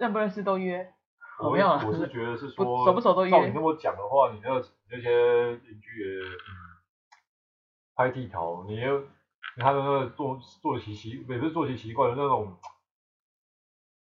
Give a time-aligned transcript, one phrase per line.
[0.00, 0.92] 认不认识都约。
[1.38, 3.30] 我没有，我是觉得是说，熟不熟都约。
[3.30, 4.48] 照你那么讲的话，你那
[4.90, 6.50] 那些邻居也嗯，
[7.94, 9.02] 拍地头，你又
[9.56, 12.56] 他的那个作作息习，也不是作息习惯的那种。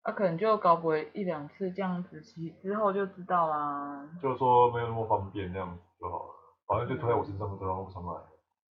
[0.04, 4.07] 他、啊、可能就搞过一两次这样子，其之后就知道啦。
[4.21, 6.31] 就是说没有那么方便，那样子就好了。
[6.67, 8.21] 反正就推在我身上，推到我身上来。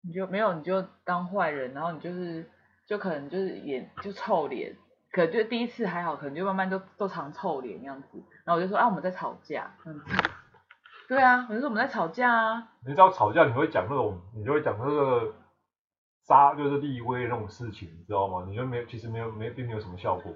[0.02, 2.50] 你就没有，你就当坏人，然后你就是，
[2.86, 4.74] 就可能就是脸就臭脸，
[5.10, 8.22] 可能就第一次还好，可能就慢慢都都常臭脸那样子。
[8.44, 10.00] 然后我就说啊，我们在吵架，嗯，
[11.08, 12.68] 对啊，我就说我们在吵架啊。
[12.86, 15.34] 你知道吵架你会讲那种，你就会讲那个
[16.26, 18.44] 杀就是立威那种事情，你知道吗？
[18.48, 20.32] 你就没有，其实没有没并没有什么效果。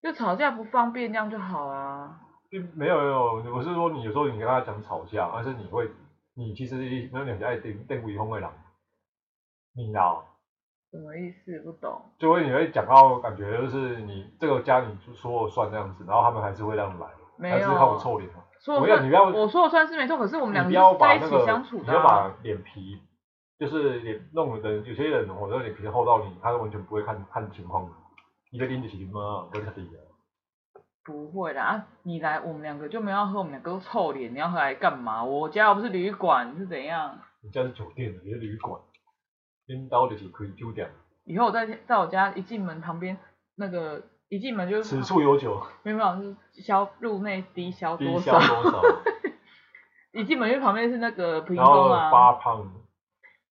[0.00, 2.20] 就吵架不方便，这样就好啊。
[2.50, 3.04] 并没有没
[3.50, 5.90] 有，我是说你有时候你跟他讲吵架，而是你会，
[6.34, 6.76] 你其实
[7.12, 8.52] 那两家爱电电鬼风会狼，
[9.74, 10.24] 你知道？
[10.94, 11.58] 什么意思？
[11.60, 12.00] 不懂。
[12.18, 18.30] 就会你会讲到感觉就是你这个家你说了算这样子，然后他们还是会这样来，没有还是靠我臭脸。
[18.60, 22.98] 说我要你不要，我说了算是没错，可是我们两个在一起相处的，啊，你要把脸皮，
[23.58, 27.86] 就是脸弄的，有些人我的脸皮厚到你，他完全不会看看情况。
[28.50, 29.48] 一个拎得起吗？
[29.52, 29.74] 不是的。
[31.04, 35.22] 不会的啊，你来我们两个就没有要喝，我们两个都臭脸，你要喝来干嘛？
[35.22, 37.18] 我家又不是旅馆，是怎样？
[37.42, 38.80] 你家是酒店，你是旅馆，
[39.66, 40.86] 拎刀的就可以丢掉。
[41.24, 43.16] 以后我在在我家一进门旁边
[43.56, 44.84] 那个一进门就是。
[44.84, 45.62] 此处有酒。
[45.82, 48.38] 没有没有，是消入内低消多少？
[48.38, 48.82] 低消多少？
[50.12, 52.10] 一进门就旁边是那个屏风啊。
[52.10, 52.72] 八胖。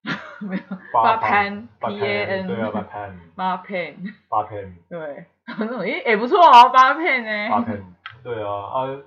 [0.41, 3.95] 没有，八潘，P A N，对啊，八潘， 八潘，
[4.27, 5.25] 八潘，对，
[5.57, 7.81] 那种诶也不错哦，八潘呢，八潘，
[8.21, 9.01] 对啊，啊，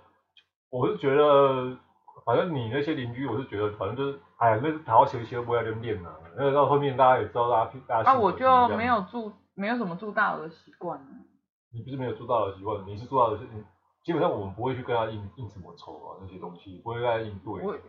[0.70, 1.76] 我是觉得，
[2.24, 8.10] 反正你那些邻居，我是觉得，反正就是，哎呀，那是好好休息都不要留恋了，那到后面大家也知道大家，大家。
[8.10, 11.00] 啊，我就没有住，没有什么住大楼的习惯。
[11.72, 13.38] 你不是没有住大楼的习惯，你是住大楼，
[14.04, 17.80] 基本上我们不会去跟他应应什么酬啊，那些东西不会跟他应对。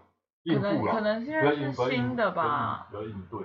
[0.47, 2.87] 可能可能现在是新的吧，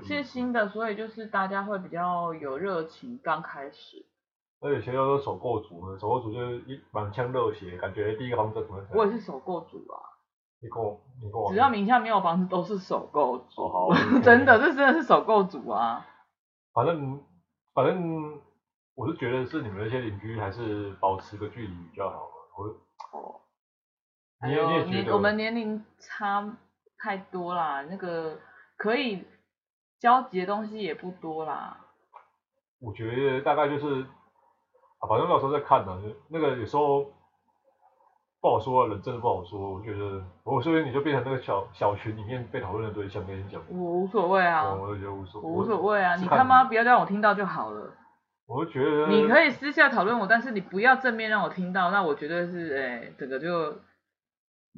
[0.04, 4.06] 是新的，所以就是大家会比较有热情，刚开始。
[4.60, 8.86] 而且现在都是首购族呢，首购族就是一满腔热血，感觉第一个房子可能。
[8.94, 9.98] 我也是首购族啊。
[10.62, 11.50] 你购你购。
[11.50, 13.62] 只要名下没有房子，都是首购族。
[13.62, 13.88] 哦、好，
[14.22, 16.06] 真的，这真的是首购族啊。
[16.72, 17.20] 反正
[17.74, 18.40] 反正
[18.94, 22.30] 我是觉得是你们那些邻居还是保持个距离比较好。
[22.56, 22.64] 我
[23.18, 23.40] 哦。
[24.46, 25.14] 你也你也觉得？
[25.14, 26.56] 我们年龄差。
[27.04, 28.38] 太多啦，那个
[28.76, 29.26] 可以
[29.98, 31.76] 交集的东西也不多啦。
[32.78, 34.06] 我觉得大概就是，
[35.08, 36.00] 反正到时候再看呢。
[36.28, 37.12] 那个有时候
[38.42, 39.72] 不好说，人真的不好说。
[39.72, 43.62] 我觉得，我说你就变成那个小小群里面被讨论的对象，跟你讲。
[43.70, 44.64] 我无所谓啊。
[44.64, 45.48] 我、我觉得无所谓。
[45.48, 47.94] 我无所谓啊，你他妈不要让我听到就好了。
[48.48, 49.06] 我就觉得。
[49.06, 53.48] 你可以私下讨论我，但是你不要正面让我听到，那我绝对是哎、欸，整个就。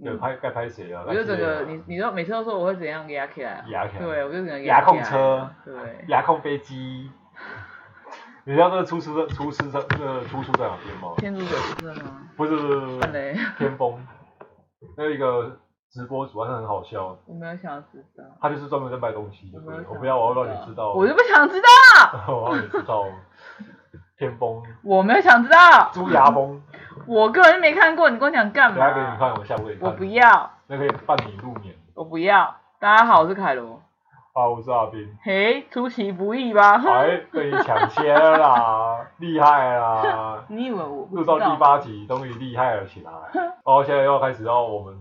[0.02, 1.02] 有拍该拍谁啊？
[1.08, 3.64] 我就整个你，你都每次都说我会怎样压起来？
[3.70, 4.04] 压起来。
[4.04, 5.48] 对，我就整个压控车。
[5.64, 6.04] 对。
[6.08, 7.10] 压控飞机。
[8.46, 11.14] 你知道那个出师的出事在那个出处在哪边吗？
[11.16, 12.28] 天竺鼠是吗？
[12.36, 13.00] 不是不是不是。
[13.56, 13.98] 天风。
[14.98, 15.58] 那一个
[15.90, 17.16] 直播主，他是很好笑。
[17.24, 18.22] 我没有想要知道。
[18.42, 19.58] 他就是专门在卖东西的。
[19.88, 20.92] 我不要，我要让你知道。
[20.92, 21.66] 我就不想知道。
[22.28, 23.06] 我要让你知道。
[24.18, 24.62] 天崩。
[24.82, 25.90] 我没有想知道。
[25.94, 26.60] 猪牙崩。
[27.06, 28.76] 我个人没看过，你跟我讲干嘛？
[28.76, 29.88] 来给你看，我下部给你看。
[29.88, 30.50] 我不要。
[30.66, 31.74] 那可以伴你入眠。
[31.94, 32.54] 我不要。
[32.78, 33.80] 大家好，我是凯罗。
[34.34, 35.16] 啊，我是阿斌。
[35.22, 36.72] 嘿，出其不意吧？
[36.90, 40.44] 哎，被你抢先了啦， 厉害啦！
[40.48, 43.12] 你以为我录到第八集，终于厉害了起来。
[43.62, 44.98] 哦，现在要开始要我们，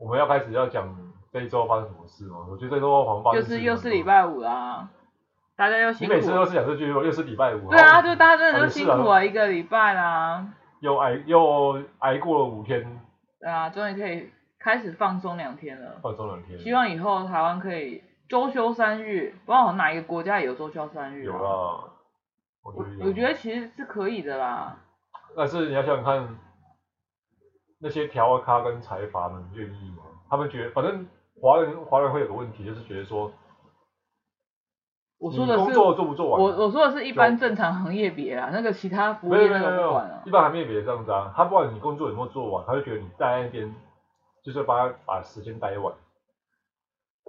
[0.00, 0.84] 我们要开始要讲
[1.32, 2.38] 这一周发生什么事吗？
[2.50, 3.40] 我觉得这周好像发生。
[3.40, 4.88] 就是又是礼拜五啦，
[5.56, 6.12] 大家又辛苦。
[6.12, 7.70] 你每次都是讲这句，又是礼拜五。
[7.70, 10.44] 对啊，就大家真的都辛苦了一个礼拜啦。
[10.80, 12.82] 又挨又挨过了五天，
[13.38, 14.28] 对啊，终于可以
[14.58, 16.00] 开始放松两天了。
[16.02, 16.58] 放松两天。
[16.58, 21.22] 希望以后台湾可以周休三日，不知道哪一个国家也有周休三日。
[21.22, 21.84] 有啦，
[22.62, 24.78] 我觉得我觉得其实是可以的啦。
[25.36, 26.38] 但是你要想想看，
[27.78, 30.04] 那些条咖跟财阀们愿意吗？
[30.30, 31.06] 他们觉得，反正
[31.42, 33.30] 华人华人会有个问题，就是觉得说。
[35.18, 36.40] 我说的是工作做不做完？
[36.40, 40.22] 我我说的是一般正常行业别啊，那个其他服务业那个不管啊。
[40.24, 43.74] 一般行业别这样子啊，他不管你工作有没有做完，他就觉得你在那边
[44.42, 45.94] 就是帮他把时间待完。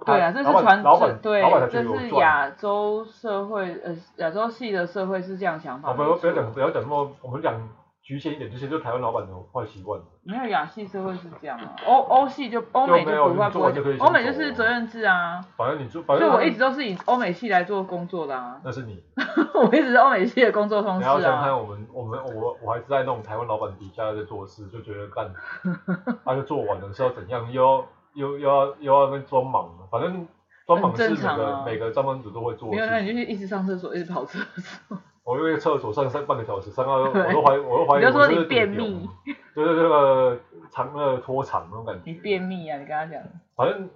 [0.04, 5.92] 对啊，这是传统，对，这是亚洲社会呃亚洲系的社会是这样想法。
[5.92, 7.68] 不要不要讲不要讲那么，我们讲
[8.02, 10.00] 局限一点，这些就台湾老板的坏习惯。
[10.24, 15.40] 没有亚系社会是这样啊，欧欧系就欧美就不会不会，欧美就是责任制啊。
[15.56, 18.60] 反正你做，反正我一直都是以欧美系来做工作的啊。
[18.64, 19.02] 那是你。
[19.54, 21.16] 我一直是欧美系的工作方式啊。
[21.16, 25.30] 你要想看我们，我们我我还是在那种台湾老板底下在做事，就觉得干，
[26.24, 30.26] 他就做完了是要怎样，又要又又要又要那装忙，反正
[30.66, 32.70] 装忙是每个、啊、每个上班族都会做。
[32.70, 34.98] 没有，那你就一直上厕所，一直跑厕所。
[35.24, 39.08] 我因为厕所上上半个小时，上到我都怀我都怀疑你是说你便秘，
[39.56, 40.38] 就是这个
[40.70, 42.02] 长那个拖长那种感觉。
[42.04, 42.78] 你便秘啊？
[42.78, 43.22] 你跟他讲。
[43.56, 43.88] 反正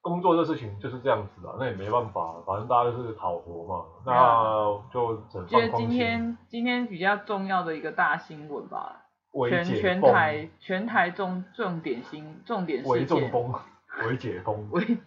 [0.00, 5.46] 工作这事情就是这样子的，那也没办法，反正大家就是讨活嘛，那就整。
[5.46, 8.99] 觉得今天今天比较重要的一个大新闻吧，
[9.48, 13.06] 全全台全台重重点新重点事件。
[13.06, 13.54] 中风，
[14.08, 14.68] 微解封。
[14.70, 14.98] 为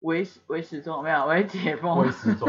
[0.00, 1.26] 为为时钟没有？
[1.26, 1.98] 为解封。
[1.98, 2.48] 为时钟。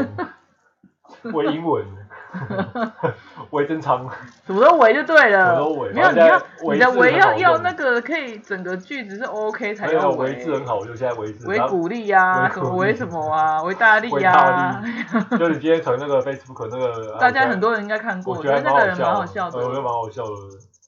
[1.32, 1.86] 微英文，
[3.50, 4.08] 微真长，
[4.46, 5.54] 什么都围就对了。
[5.92, 6.42] 没有你要
[6.72, 10.30] 你的围要要那个可以整个句子是 OK 才叫微。
[10.30, 11.46] 微字很好，就现在微字。
[11.46, 14.82] 微鼓励呀，什么微什么啊， 微大力呀。
[15.38, 19.58] 就你今天从那个 Facebook 那个，大家很多人应该看过，我觉得那个人蛮好笑的。
[19.58, 20.30] 我觉得蛮好笑的。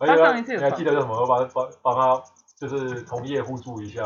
[0.01, 0.59] 他上一次有。
[0.61, 1.21] 你还记得叫什么？
[1.21, 2.23] 我帮帮帮他，
[2.61, 4.03] 就是同业互助一下。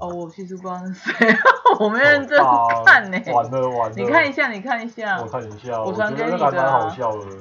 [0.00, 1.12] 哦，我其实不知道是谁，
[1.78, 2.36] 我没认真
[2.84, 3.32] 看呢、欸。
[3.32, 3.94] 完了完了。
[3.96, 5.20] 你看一下，你看一下。
[5.20, 5.80] 我看一下。
[5.82, 6.94] 我传给你的、啊。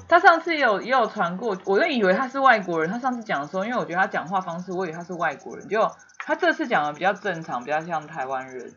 [0.08, 2.90] 他上次也有也有传过，我就以为他是外国人。
[2.90, 8.72] 他上次讲的时候，因为我觉得他讲话方式，我以为他是外国人，结果他这次讲的比较正常，比较像台湾人。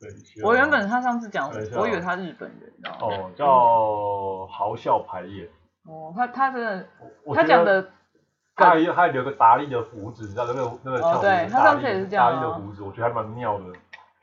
[0.00, 0.10] 对。
[0.44, 2.70] 我原本他上次讲，我以为他日本人。
[3.00, 5.46] 哦，叫豪笑排演。
[5.86, 6.86] 哦，他他真的，
[7.34, 7.88] 他讲的。
[8.58, 13.64] 他还还留个达利的胡子，你知道那个那个翘胡子，达利达利的胡子，我觉得还蛮妙的。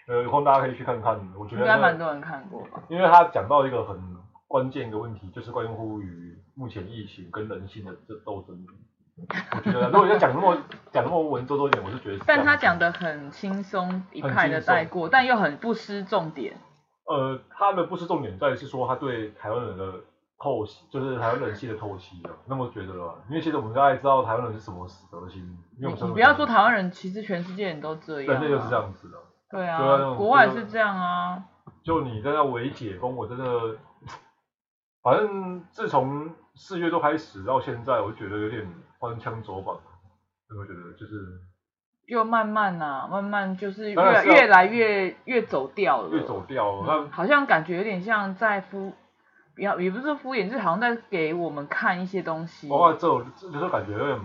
[0.07, 2.83] 呃，有空大家可以去看看，我觉得应该蛮多人看过吧。
[2.89, 3.97] 因为他讲到一个很
[4.47, 8.55] 关键的问题，就是关乎于目前疫情跟人性的这斗争。
[9.55, 10.57] 我觉得如果要讲那么
[10.91, 12.23] 讲那么文绉绉一点，我是觉得。
[12.27, 16.57] 但他讲的很轻松一派的带过，但又很不失重点。
[17.05, 19.93] 呃，他的不失重点在于是说他对台湾人的。
[20.37, 23.15] 透析就是台湾人性的透析了，那么觉得吧？
[23.29, 25.41] 因为其实我们大概知道台湾人是什么死德性。
[25.77, 28.33] 因为我们你不要说台湾人，其实全世界人都这样。
[28.33, 29.17] 人类就是这样子的。
[29.49, 30.13] 对啊。
[30.15, 31.41] 国外是这样啊。
[31.83, 33.77] 就你在那伪解封，我真的，
[35.01, 38.67] 反正自从四月都开始到现在，我就觉得有点
[38.99, 39.73] 翻腔走板。
[40.49, 41.15] 有没有觉得就是？
[42.07, 46.09] 就慢慢啊，慢慢就是越越来越越走掉了。
[46.09, 48.93] 越走掉了，那、嗯、好像感觉有点像在敷。
[49.57, 52.69] 也也不是敷衍，就是好像在给我们看一些东西。
[52.69, 54.19] 哦，这种就是感觉有点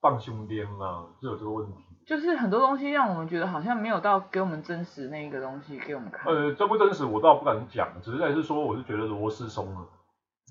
[0.00, 1.74] 放胸边啊，就有这个问题。
[2.06, 6.30] 就是很多东西让我们觉得好像没有到给我们真实那一个东西给我们看。
[6.30, 9.86] 呃，真不真实我倒不敢讲，只是在是说，我是觉得螺丝松了。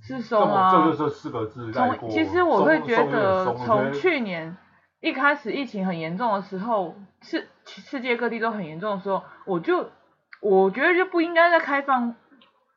[0.02, 0.72] 是松啊。
[0.72, 2.10] 这就是这四个字带过。
[2.10, 4.58] 其实我会觉得，从去年
[5.00, 9.92] 一开始疫情很严重的时候，世世界各地都很严重的时候，我就
[10.42, 12.16] 我觉得就不应该再开放。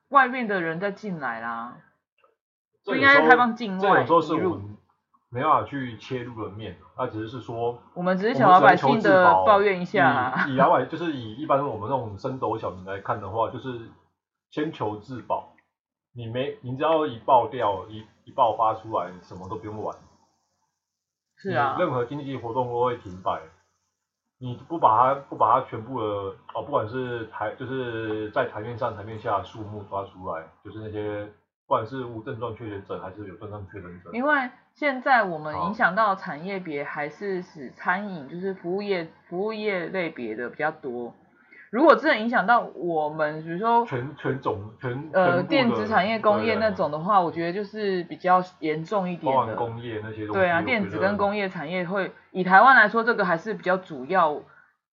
[0.08, 1.76] 外面的人在进来啦，
[2.85, 3.81] 不应该开放境外。
[3.81, 4.76] 这有时候是我们
[5.29, 10.47] 没办法去切入的面，它只是是说，我们只是小老百姓的抱怨一下啊。
[10.49, 13.91] 以以老百就是以一般我们那种升斗小民来看的话，就是
[14.50, 15.53] 先求自保。
[16.12, 19.99] 你没，你只要一爆掉，一一爆发出来，什么都不用管。
[21.37, 21.76] 是啊。
[21.79, 23.43] 任何经济活动都会停摆。
[24.38, 26.06] 你不把它不把它全部的
[26.55, 31.25] 哦，不管是台就是在台面上台面下数目抓出来，就是那些
[31.67, 34.11] 不管是无症状确诊者还是有症状确诊者。
[34.12, 41.14] 因为现在我们影响到产业别还是使餐饮就是服务业服务业类别的比较多。
[41.76, 49.54] 如果真的影响到我们，比如说全全总全呃电子产业、工业那种的话，我觉得就是比较严重一点的。
[49.56, 50.33] 工业那些东西。
[50.33, 54.40] 对啊，电子跟工业产业会以台湾来说，这个还是比较主要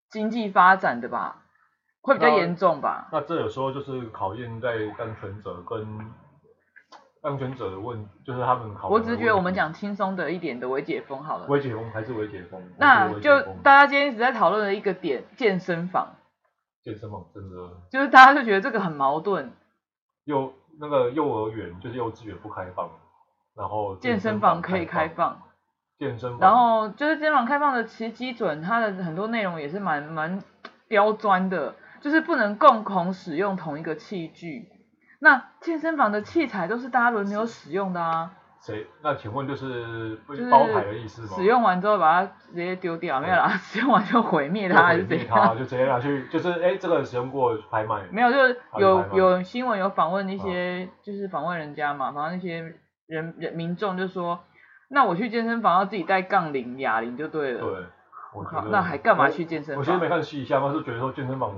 [0.10, 1.44] 经济发展的吧，
[2.02, 3.08] 会比较严重吧。
[3.14, 5.88] 那，那这有时候就是考验在当权者跟
[7.22, 8.90] 当权者的问，就是他们考。
[8.90, 11.46] 我只是觉得我们讲轻松的一点的微解封好了。
[11.48, 12.62] 微解封还是微解封？
[12.78, 16.16] 那就大家今天一直在讨论的一个点，健身房。
[16.84, 17.56] 健身房真的，
[17.90, 19.54] 就是大家就觉得这个很矛盾。
[20.26, 22.90] 幼那个幼儿园就是幼稚园不开放，
[23.56, 25.42] 然后健身房可以开放。
[25.98, 26.40] 健身房。
[26.40, 30.44] 然后就是健身房开放的其基准，它的很多内容也是蛮蛮
[30.90, 34.68] 刁钻的，就是不能共同使用同一个器具。
[35.20, 38.34] 那健身房的器材都是大家轮流使用的啊。
[38.66, 38.88] 谁？
[39.02, 40.18] 那请问就是
[40.50, 41.28] 包台的意思吗？
[41.36, 43.50] 使用完之后把它直接丢掉，没有啦。
[43.60, 45.58] 使用完就毁灭它还是怎样？
[45.58, 48.04] 就直接拿去，就是哎、欸，这个使用过拍卖。
[48.10, 52.62] 没有，就是有有新闻有访问一些，就是访问人家嘛，访问那些
[53.08, 54.40] 人人民众就说，
[54.90, 57.60] 那我去健身房要自己带杠铃、哑铃就对了。
[57.60, 57.86] 对。
[58.34, 59.80] 我靠，那还干嘛去健身房？
[59.80, 61.52] 我现在没看细一下，我是觉得说健身房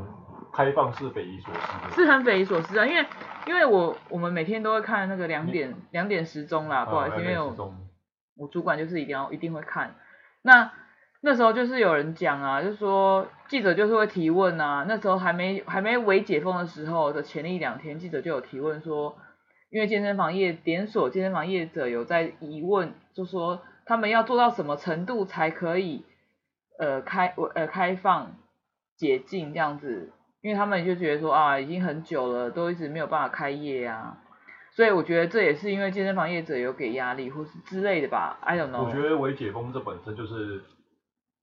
[0.55, 1.95] 开放式匪夷所思。
[1.95, 3.05] 是很匪夷所思啊，因为
[3.45, 7.75] 因为我我们每天都会看那个两点两点时钟啦，不好意思，因为我
[8.38, 9.95] 我主管就是一定要一定会看。
[10.41, 10.71] 那
[11.21, 19.17] 那时候就是有人讲啊，就是说记者就是会提问啊，那时候还没还没微解封的时候的前一两天，记者就有提问说，
[19.69, 26.05] 因为健身房业连锁健身房业者有在疑问，就说他们要做到什么程度才可以。
[26.77, 28.35] 呃，开呃开放
[28.97, 30.12] 解禁这样子，
[30.46, 34.16] 因为他们就觉得说啊，已经很久了，都一直没有办法开业啊，
[34.75, 38.86] 所以我觉得这也是因为健身房业者有给压力或是之类的吧，I don't know。
[38.86, 40.62] 我觉得微解封这本身就是，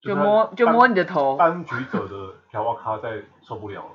[0.02, 3.90] 就，摸就摸你的头，当局者的条哇卡在受不了了。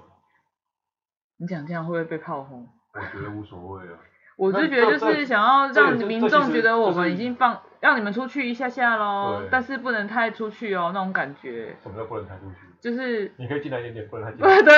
[1.39, 2.67] 你讲这样会不会被炮轰？
[2.93, 3.97] 我觉得无所谓啊。
[4.37, 7.61] 我就觉得就是想要让民众觉得我们已经放。
[7.79, 11.77] 让你们出去一下下喽，但是不能太出去哦，那种感觉。
[11.81, 12.66] 什么叫不能太出去？
[12.87, 14.61] 就是你可以进来一点点，不能太进来。
[14.63, 14.73] 对。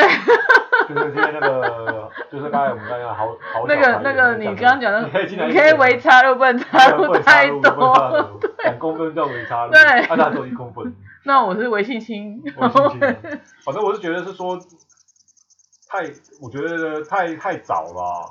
[0.87, 3.67] 就是现在那个， 就是刚才我们刚刚好好。
[3.67, 8.41] 那个那个，你刚刚讲的，你可以进来，你可以微插入，不能插入太多。
[8.63, 10.91] 两公分叫微插入，对，那它只有一公分。
[11.25, 12.41] 那我是微信亲。
[12.43, 12.99] 微信亲。
[13.63, 14.57] 反正我是觉得是说，
[15.87, 15.99] 太，
[16.41, 18.25] 我觉得太太早了。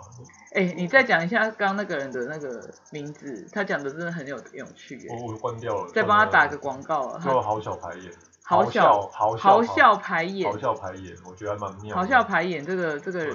[0.57, 2.49] 哎、欸，你再讲一下刚刚那个人的那个
[2.91, 4.99] 名字，他讲的真的很有有趣。
[5.11, 5.87] 我我关掉了。
[5.95, 7.21] 再帮他打个广告啊。
[7.25, 8.11] 叫好小排演。
[8.49, 10.51] 好小好好笑排演。
[10.51, 11.95] 好笑排演，我觉得还蛮妙。
[11.95, 13.27] 好笑排演这个这个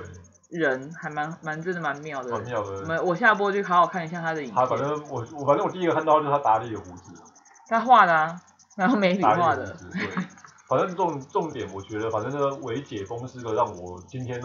[0.49, 2.31] 人还蛮蛮真的蛮妙的。
[2.31, 2.71] 蛮妙的。
[2.81, 4.55] 我们我下播就好好看一下他的影片。
[4.55, 7.13] 他反正我我反正我第一个看到就是他打理的胡子。
[7.67, 8.41] 他画的啊，
[8.75, 9.65] 然后美女画的。
[9.91, 10.01] 对。
[10.67, 14.41] 反正重重点，我觉得反正这个微解封是个让我今天。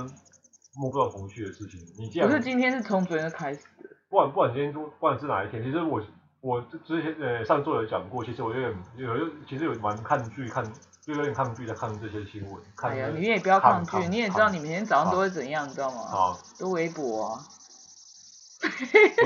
[0.80, 6.00] 目不到头绪的事情，你这样不是今天是从昨天开始的，不管不管今天不管是哪一天，其实我
[6.48, 10.64] 我之前呃上周有讲过，其实我有点有其实有蛮抗拒看，
[11.02, 12.62] 就有点抗拒在看这些新闻。
[12.76, 16.00] 哎呀，你也不要抗拒，你也知道你每天早上都会怎样，你知道吗？
[16.04, 17.44] 啊，都微博啊，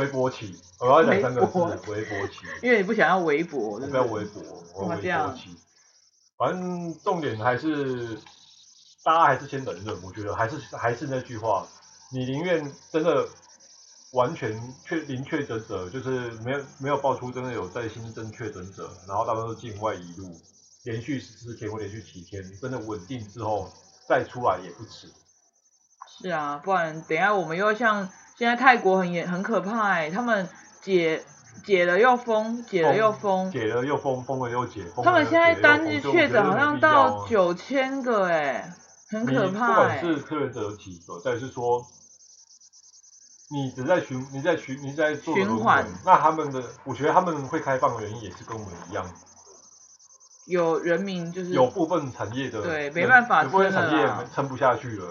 [0.00, 1.58] 微博起，我要讲三个字，
[1.92, 4.42] 微博起， 因为你不想要微博，不要微博，
[4.74, 5.56] 我微博起，
[6.36, 8.18] 反正重点还是。
[9.04, 11.66] 大家还是先忍忍，我觉得还是还是那句话，
[12.12, 13.26] 你宁愿真的
[14.12, 20.30] 完全确零确诊者，就是没有没有爆出真的有在新增确诊者，然后大多都境外移入，
[20.84, 23.68] 连续十四天或连续几天，真的稳定之后
[24.08, 25.10] 再出来也不迟。
[26.06, 30.48] 是啊，不然等一下我们又像现在泰国很严很可怕哎，他们
[30.82, 31.24] 解
[31.64, 34.84] 解了又封，解了又封，解了又封，封了又解。
[35.02, 38.74] 他们现在单日确诊好像到九千个哎。
[39.10, 41.84] 很可怕，不管是确诊者有几个，再是说，
[43.52, 49.04] 你只在循，你在循，你在做循环，那他们的，我觉得他们会开放的原因也是跟我们一样，
[50.46, 55.06] 有人民就是有部分产业的，对，没办法，有部分产业撑不下去了。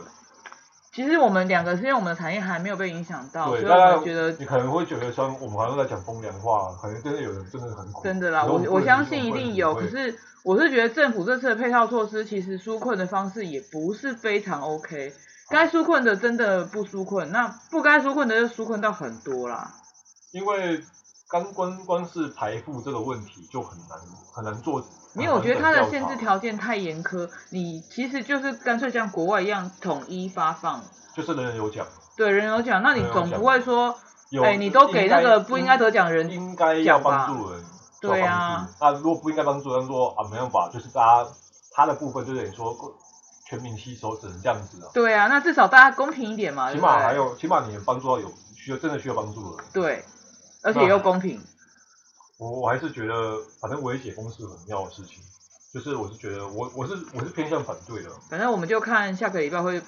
[0.92, 8.04] 其实我们两个是因为我们的产业还没有被影响到，所以我们觉得你可能会觉得说我们好像在讲风凉话，可能真的有人真的很苦。
[8.04, 10.18] 真的啦，我我相信一定有，可是。
[10.44, 15.14] 我是觉得政府这次的配套措施，其实纾困的方式也不是非常 OK。
[15.52, 19.72] 该纾困的真的不纾困，那不该纾困的就纾困到很多啦。
[20.32, 20.82] 因为
[21.30, 24.00] 刚光光是排富这个问题就很难
[24.34, 24.84] 很难做。
[25.14, 30.82] 没有我觉得它的限制条件太严苛，你其实就是干脆像国外一样统一发放。
[31.14, 31.86] 就是人人有奖。
[32.16, 33.94] 对，人人有奖，那你总不会说，
[34.42, 37.62] 哎，你都给那个不应该得奖人应该要帮助人。
[38.00, 41.30] 对啊，那如果不应该帮助，人说啊没办法，就是大家
[41.76, 42.74] 他的部分就等于说
[43.52, 44.88] 全民吸收，只能这样子啊。
[44.94, 46.72] 对啊，那至少大家公平一点嘛。
[46.72, 49.72] 起码还有，起码你能帮助到有需要真的需要帮助的人。
[49.74, 50.06] 对，
[50.64, 51.38] 而且又公平。
[52.40, 55.22] 我我还是觉得，反正微解封是很妙的事情，
[55.74, 58.10] 就是我是觉得我我是我是偏向反对的。
[58.30, 59.82] 反正我们就看下个礼拜会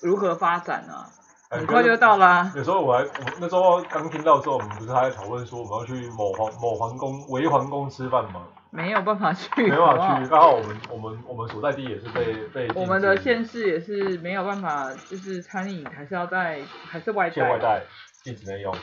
[0.00, 1.10] 如何发展啊。
[1.50, 2.52] 很快就到啦、啊。
[2.54, 3.10] 有时候我还，我
[3.40, 8.44] 那时候刚听到的时候，我们不是还在讨论说我们要去某皇某皇宫、微皇宫吃饭吗？
[8.70, 9.48] 没有办法去。
[9.62, 12.68] 没办法去，刚好我们我们我们所在地也是被被。
[12.74, 17.50] 我们的县市也是没有办法，就是餐饮还是要在还是外带。
[17.50, 17.82] 外带，
[18.22, 18.74] 禁止内用。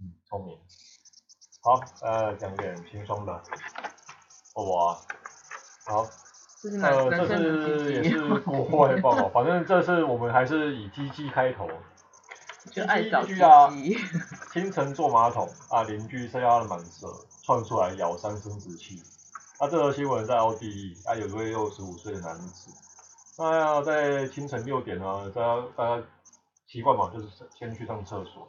[0.00, 0.56] 嗯，聪明。
[1.62, 3.32] 好，呃，讲点轻松的。
[3.32, 3.40] 哇、
[4.62, 4.96] 哦，
[5.86, 6.06] 好。
[6.62, 11.68] 这是呃，这是也是国外报道，反正这次我们还是以鸡鸡开头。
[12.72, 13.68] 就爱找鸡鸡啊！
[14.50, 17.06] 清晨坐马桶啊，邻居剩下的满舌，
[17.42, 19.02] 窜出来咬伤生殖器。
[19.58, 22.72] 啊，这条新闻在奥地利，啊，有一位六十五岁的男子，
[23.38, 26.06] 那要在清晨六点呢，大家大家
[26.66, 28.48] 习惯嘛，就是先去上厕所。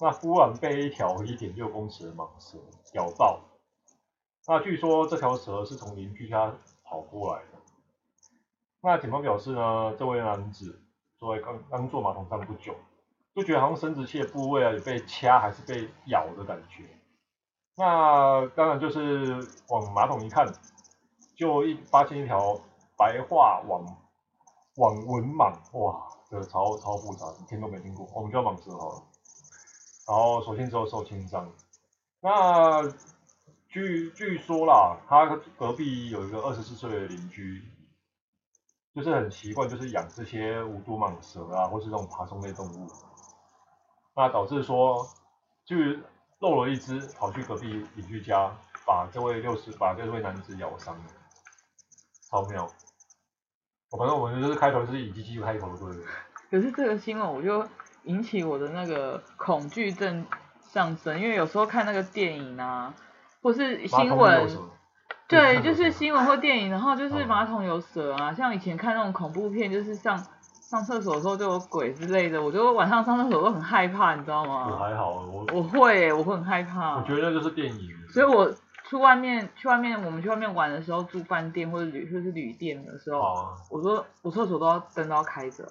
[0.00, 2.56] 那忽然被一条一点六公尺的蟒蛇
[2.94, 3.40] 咬到。
[4.46, 6.50] 那据说这条蛇是从邻居家
[6.82, 7.58] 跑过来的。
[8.80, 10.80] 那警方表示呢，这位男子
[11.18, 12.74] 作为刚刚坐马桶上不久，
[13.34, 16.84] 就觉得好像生殖器的部位啊有被掐还是被咬的感觉。
[17.78, 20.44] 那当然就是往马桶一看，
[21.36, 22.60] 就一发现一条
[22.96, 23.84] 白化网
[24.76, 29.02] 网纹蟒，哇，这个超超复杂，听都没听过，我们叫蟒蛇好了。
[30.08, 31.50] 然后首先之后受轻伤。
[32.20, 32.82] 那
[33.68, 37.62] 据据说啦，他隔壁有一个二十四岁的邻居。
[38.94, 42.88] 就是很习惯，就是养这些无毒蟒蛇啊，或是这种爬虫类动物，
[44.16, 45.06] 那导致说，
[45.64, 45.76] 就
[46.40, 48.50] 漏了一只，跑去隔壁邻居家，
[48.86, 51.04] 把这位六十，把这位男子咬伤了，
[52.30, 52.66] 超妙。
[53.90, 55.96] 反正我们就是开头是以鸡鸡开头，对。
[56.50, 57.66] 可是这个新闻我就
[58.04, 60.26] 引起我的那个恐惧症
[60.68, 62.94] 上升，因为有时候看那个电影啊，
[63.42, 64.48] 或是新闻。
[65.26, 70.26] 对，就是新闻或电影，然后就是马桶有蛇啊，像以前看那种恐怖片，就是上
[70.68, 74.68] 上厕所的时候就有鬼之类的，我就晚上上厕所都很害怕，你知道吗？
[74.70, 76.96] 我还好，我我会，我会很害怕。
[76.96, 77.88] 我觉得那就是电影。
[78.12, 78.52] 所以我
[78.86, 85.64] 去外面去外面，我们去外面玩的时候，住饭店或者旅或是旅店的时候，啊、我说我厕所都要灯都要开着，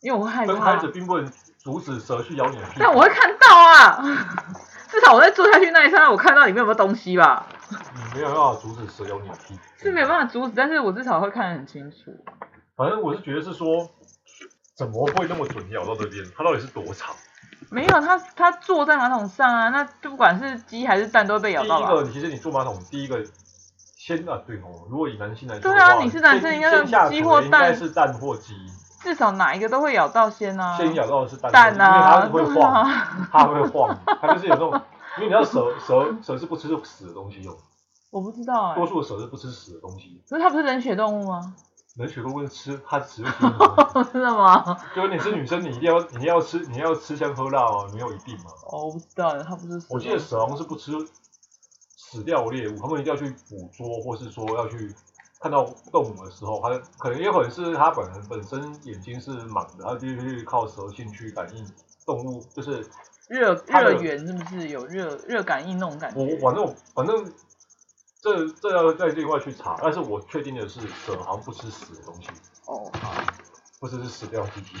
[0.00, 0.52] 因为我会害怕。
[0.52, 1.28] 灯开着并不能
[1.58, 2.76] 阻止蛇去咬你的屁股。
[2.78, 3.98] 但我会看到啊，
[4.86, 7.44] 至少我在坐下去那一刹那，我看到里面有没有东西吧。
[7.68, 11.96] 你没有办法阻止蛇咬你的屁股，是没有办法阻止，但是我至少会看得很清楚。
[12.78, 13.90] 反正我是觉得是说，
[14.76, 16.24] 怎么会那么准咬到这边？
[16.36, 17.12] 它到底是多长？
[17.70, 21.78] 没有，它它坐在马桶上啊，那不管是鸡还是蛋都会被咬到。
[21.78, 23.20] 第一个，其实你坐马桶，第一个
[23.96, 28.54] 先啊，对哦，如果以男性来说，对啊，你是男生应该是鸡或蛋，是蛋或鸡，
[29.02, 30.76] 至少哪一个都会咬到先啊。
[30.76, 32.90] 先咬到的是蛋，蛋啊，因为它会 晃，
[33.32, 34.80] 它会晃，它就是有那种，
[35.16, 37.52] 因为你要蛇蛇蛇是不吃死的东西用。
[38.10, 40.22] 我不知道哎、欸，多数的蛇是不吃死的东西。
[40.30, 41.56] 可是它不是冷血动物吗？
[41.98, 44.10] 冷血动物吃，它只会吃的东西。
[44.14, 44.78] 真的吗？
[44.94, 48.44] 就是你是女生，你一定要，你要吃，你要吃香喝辣哦，没有一定嘛。
[48.70, 49.82] 哦，我不知道，它不是。
[49.90, 50.92] 我记得蛇好像是不吃
[51.96, 54.94] 死掉的猎物，他们一定要去捕捉，或是说要去
[55.40, 61.66] 看到动物的时候，它可能也可能是它本人本身眼睛是盲的，它必须靠蛇性去感应
[62.06, 62.86] 动物，就是
[63.28, 66.20] 热热源是不是有热热感应那种感觉？
[66.20, 67.32] 我反正反正。
[68.20, 72.28] 这这要再另外去查，但是我确定的是蛇好像不吃死的东西。
[72.66, 73.22] 哦，啊，
[73.80, 74.76] 不只是死掉自己。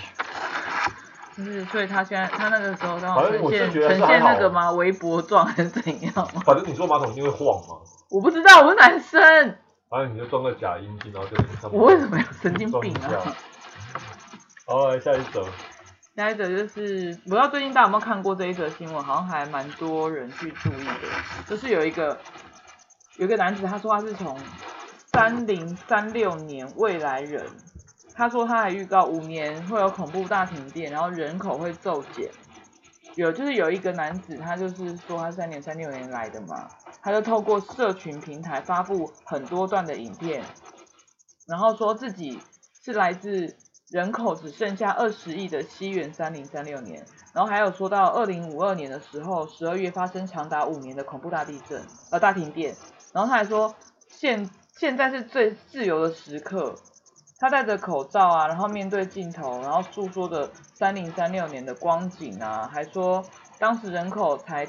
[1.36, 4.72] 就是，所以他现在他那个时候刚好呈现呈现那个吗？
[4.72, 6.12] 微波状还是怎样？
[6.44, 7.76] 反正你坐马桶一定会晃嘛。
[8.10, 9.56] 我不知道，我是男生。
[9.88, 11.68] 反正你就装个假阴茎，然后就。
[11.70, 13.34] 我为什么要神经病啊？
[14.66, 15.46] 好，来下一则。
[16.16, 19.02] 下一则就是，不知道最近大家有没有看过这一则新闻？
[19.04, 20.92] 好像还蛮多人去注意的，
[21.46, 22.18] 就是有一个。
[23.18, 24.38] 有个男子，他说他是从
[25.12, 27.44] 三零三六年未来人，
[28.14, 32.30] 他说他还预告五年会有恐怖大停电，然后人口会骤减。
[33.16, 36.68] 有就是有一个男子，他就是说他三年三六年来的嘛，
[37.02, 40.40] 他就透过社群平台发布很多段的影片，
[41.48, 42.38] 然后说自己
[42.84, 43.56] 是来自
[43.90, 47.04] 人口只剩下二十亿的西元三零三六年，
[47.34, 52.76] 然后还有说到二零五二年的时候，十二月发生长达五年的恐怖大地震，呃大停电。
[53.12, 53.74] 然后他还说
[54.08, 56.74] 现，现在是最自由的时刻。
[57.40, 63.24] 他戴着口罩啊，然后面对镜头，然后诉说着三零三六年的光景啊，还说
[63.60, 64.66] 当时人口才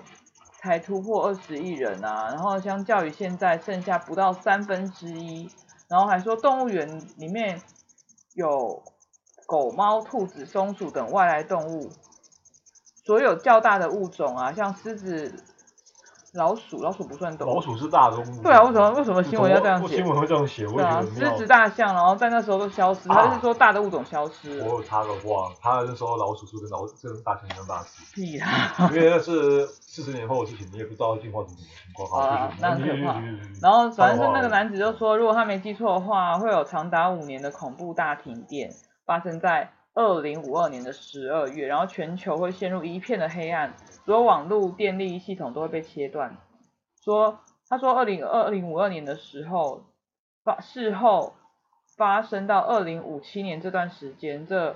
[0.60, 5.49] 才突破二十亿人啊，然后相较于现在剩下不到三分之一，
[5.88, 7.60] 然后还说动物园里面
[8.36, 8.84] 有
[9.47, 11.89] 狗、猫、兔子、松鼠等外来动物，
[13.04, 15.43] 所有较大的物种啊，像狮子。
[16.39, 17.56] 老鼠，老鼠不算动物。
[17.56, 18.41] 老鼠是大动物。
[18.41, 19.97] 对啊，为什么为什么新闻要这样写？
[19.97, 24.62] 新闻会这样写，对啊，狮子、大象，然后在那时候都消失，他就是说大的物种消失。
[24.62, 28.15] 我有插个话，他那时候老鼠是跟老跟大象一样大只。
[28.15, 28.89] 屁啦！
[28.93, 32.10] 因为那是四十年后的事情，你也不知道进化成什么情况。
[32.10, 33.19] 好啊，那很可怕。
[33.62, 38.69] 然后反正是那个男子就说，如果他没记错的话，会有长达五年的恐怖大停电
[39.06, 43.73] 发生在二零五二年的十二月，然后全球会陷入一片的黑暗。
[44.05, 46.38] 所有网络电力系统都会被切断。
[47.03, 49.88] 说，他说，二零二零五二年的时候，
[50.45, 51.33] 发事后
[51.97, 54.73] 发生到二零五七年这段时间，这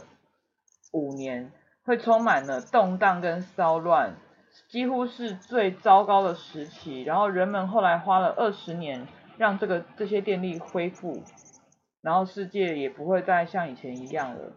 [0.91, 1.53] 五年
[1.86, 4.17] 会充满了动荡跟骚乱，
[4.67, 7.01] 几乎是最糟糕的时期。
[7.03, 9.07] 然后人们后来花了二十年
[9.38, 11.23] 让这个这些电力恢复，
[12.01, 14.51] 然后世界也不会再像以前一样了。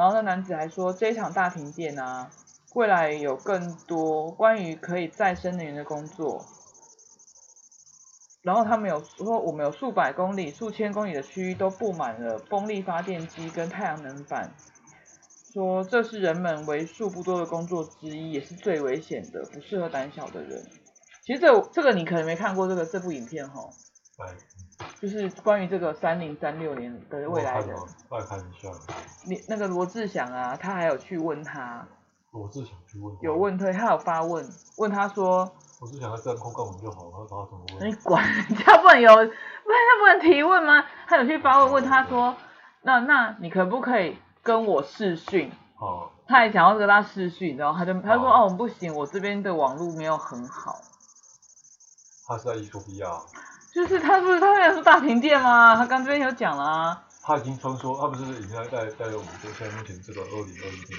[0.00, 2.30] 然后那男子还说，这一场大停电啊。
[2.74, 6.42] 未来有更多关于可以再生能源的工作。
[8.42, 14.50] 然后他们有说，我们有数百公里、数千公里的区域都布满了风力发电机跟太阳能板，
[15.52, 20.64] 说这是人们为数不多的工作之一，也是最危险的，不适合胆小的人。
[21.22, 23.68] 其实这这个你可能没看过这个这部影片哈，
[25.00, 27.76] 就是关于这个三零三六年的未来人。
[28.10, 28.68] 再看一下。
[29.26, 31.86] 你那个罗志祥啊，他还有去问他。
[32.32, 33.16] 罗志祥去问。
[33.20, 35.50] 有问对，他有发问，问他说。
[35.80, 37.88] 我是想要这样控告我们就好了，他怎么问？
[37.88, 40.84] 你管人家不能有，不然他不能提问吗？
[41.06, 42.36] 他有去发问问他说，
[42.82, 45.50] 那那你可不可以跟我视讯？
[45.78, 46.10] 哦。
[46.28, 50.76] 他还想要跟他视讯，然后他就他就说哦，不行，我这边的网络没有很好。
[52.28, 53.08] 他是在伊索比亚。
[53.74, 55.76] 就是他不是他那是大停电吗？
[55.76, 57.02] 他刚这边有讲了啊。
[57.22, 60.98] 他已经穿梭，他不是已经在在在我们就现在目前这个二零二一年。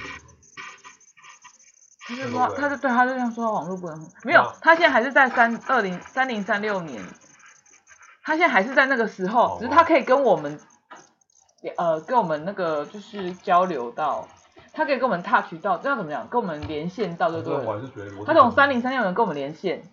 [2.08, 7.04] 他就说，他就对他就这样说，网络不能没有，他现在还是在三二零三零三六年，
[8.24, 10.60] 他现在还是在那个时候，只是他可以跟我们，
[11.78, 14.28] 呃，跟我们那个就是交流到，
[14.74, 16.28] 他可以跟我们 touch 到，这样怎么讲？
[16.28, 18.26] 跟我们连线到，对不对？
[18.26, 19.84] 他从三零三六年跟我们连线，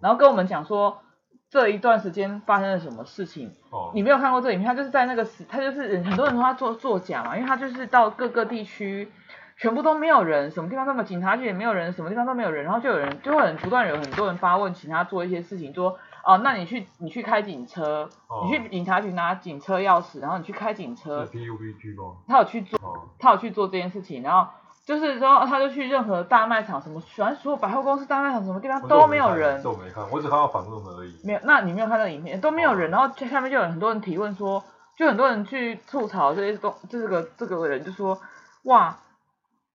[0.00, 1.02] 然后跟我们讲说
[1.50, 3.54] 这一段时间发生了什么事情。
[3.94, 9.10] 你没有看过这影片，他就是在那个时，他就是很多人说他作作假嘛，因为他就是到各个地区。
[9.58, 21.24] 全部都没有人，什么地方都没有，警察局也没有人，什么地方都没有人，然后就有人就会很不断有很多人发问，请他做一些事情，说哦，那你去你去开警车，哦、你去警察局拿警车钥匙，然后你去开警车。
[21.24, 22.18] PUBG 吗？
[22.28, 24.50] 他有去做，哦、他有去做这件事情，然后
[24.86, 29.62] 就是说他就去任何大卖场，什么反正所有百货公司、大卖场什么地方都没有人。
[29.62, 31.20] 这我没看，我只看到访问而已。
[31.22, 34.64] 没有，那你没有看到影片都没有人，哦、然后下面就有很多人提问说，
[34.96, 38.18] 就很多人去吐槽这些东，这个这个人就说
[38.62, 38.96] 哇。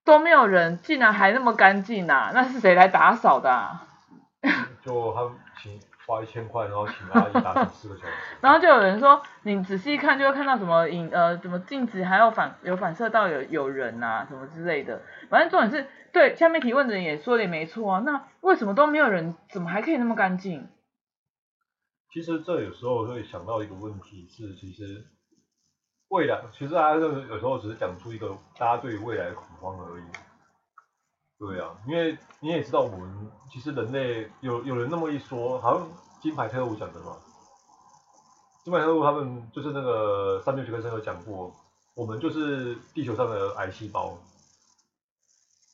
[0.04, 2.32] 都没有人，竟然还那么干净啊！
[2.34, 3.84] 那是谁来打扫的啊？
[4.84, 5.80] 就他们请
[6.12, 8.12] 花一千块，然后请阿姨打扫四个小时。
[8.41, 15.02] 然后就有人说，你仔细看就会看到什么影呃，什么镜子还有反有反射到有有人呐、啊，什么之类的。
[15.30, 18.00] 反正重点是对下面提问的人也说的也没错啊。
[18.06, 20.67] 那为什么都没有人，怎么还可以那么干净？
[22.12, 25.08] 其实这有时候会想到一个问题是，其实。
[26.10, 30.04] 未来其实大家有时候只是讲出一个大家对于未来的恐慌而已。
[31.41, 35.89] 对啊，因为你也知道，我们其实人类有有人那么一说，好像
[36.21, 37.17] 金牌特务讲的嘛。
[38.63, 41.51] 金牌特务他们就是那个三六学科生有讲过，
[41.95, 44.15] 我们就是地球上的癌细胞。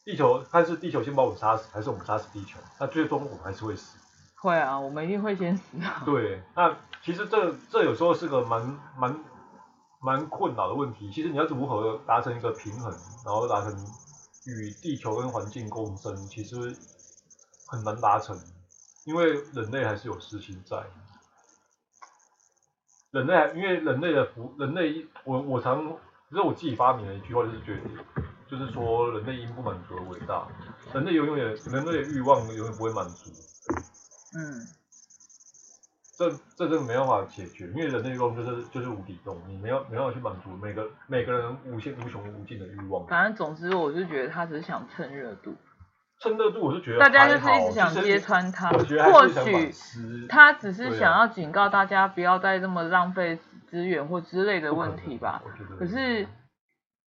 [0.06, 2.58] 地球看是地球先把我们杀死，还是我们杀死地球？
[2.80, 3.98] 那最终我们还是会死。
[4.42, 6.02] 会啊，我们一定会先死啊。
[6.06, 9.20] 对，那其实这这有时候是个蛮蛮。
[10.00, 12.94] 蛮困扰的问题，其实你要如何达成一个平衡，
[13.26, 13.76] 然后达成
[14.48, 16.74] 与地球跟环境共生，其实
[17.68, 18.40] 很难达成，
[19.06, 20.86] 因为人类还是有私心在。
[23.12, 25.84] 人类，因为人类的福，人类，我我常，
[26.30, 27.82] 其实我自己发明了一句话，就是觉得，
[28.50, 30.48] 就是说人类因不满足而伟大，
[30.94, 33.30] 人类永远，人类的欲望永远不会满足。
[34.34, 34.77] 嗯。
[36.18, 43.06] 这这真的没办法解决，因为人类欲望就是就是无底洞，你没有没办法去满足每个每个人无限无穷无尽的欲望。
[43.06, 45.56] 反正总之，我就觉得他只是想蹭热度。
[46.20, 49.72] 蹭热度，我是觉得大家就是一直想揭穿他，或许
[50.28, 53.38] 他只是想要警告大家不要再这么浪费
[53.70, 55.44] 资源或之类的问题吧。
[55.78, 56.28] 可是。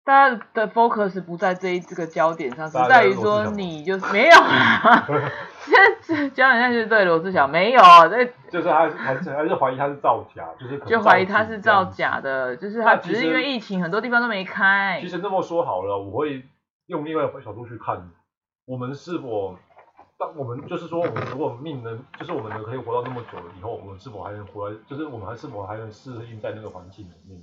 [0.05, 14.99] 大家的 focus 不在这一这个焦点上，是在于说你就是没有啊，这这焦点上就是对罗志祥没有，这 就是他还是还是怀疑他是造假，就是就怀疑他是造假的，就是他只是因为疫情很多地方都没开。
[15.01, 16.45] 其实那么说好了，我会
[16.87, 18.11] 用另外一个角度去看，
[18.67, 19.57] 我们是否
[20.19, 27.41] 当我们就是说我们如果命能就是我们能可以活到那么久了以后，我们是否还能活在就是我们还是否还能适应在那个环境里面？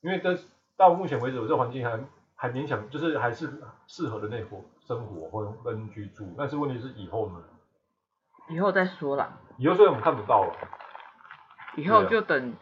[0.00, 0.38] 因为跟
[0.76, 1.98] 到目前为止，我这环境还
[2.34, 3.48] 还勉强，就是还是
[3.86, 6.34] 适合的那活生活或跟居住。
[6.36, 7.34] 但是问题是以后呢？
[8.50, 9.38] 以后再说啦。
[9.58, 10.52] 以后虽然我们看不到了。
[11.76, 12.54] 以后就等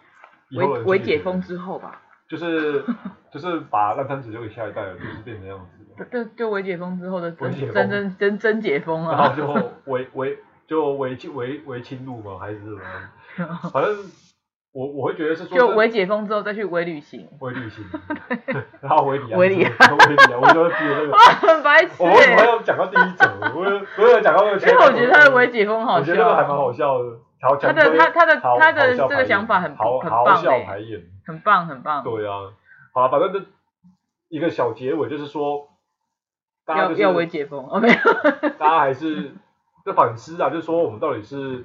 [0.52, 2.00] 微微解封之后吧。
[2.28, 2.84] 就是
[3.32, 6.06] 就是把烂摊子留给下一代了，就是变成这样子。
[6.10, 9.18] 就就微解封之后的真真真真真解封啊。
[9.18, 13.70] 然后就微微就微轻微微轻入嘛，还是什么？
[13.72, 13.96] 反正。
[14.74, 17.84] 我我会觉得是说，就微解封之后再去微旅行，微旅行
[18.82, 23.28] 然后微旅啊，微旅啊，微里啊，我就记得那个， 很白痴，我为什么要讲到第一种？
[23.54, 23.60] 我
[24.02, 27.20] 我有讲到那个，因为我觉得他的微解封好笑，我觉得那个还蛮好笑的，
[27.60, 32.50] 他的他他的他的这个想法很很棒诶，很棒很棒，对啊，
[32.92, 33.40] 好，反正这
[34.28, 35.68] 一个小结尾就是说，
[36.66, 37.94] 大家、就是、要要微解封，哦没有，
[38.58, 39.34] 大家还是
[39.84, 41.64] 在反思啊，就是说我们到底是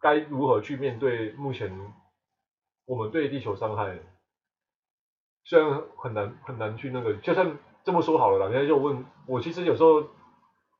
[0.00, 1.72] 该如何去面对目前
[2.90, 4.00] 我们对地球伤害，
[5.44, 10.02] 虽然很难很难去那个，就算这么说好了啦，人家就问我，其实有时候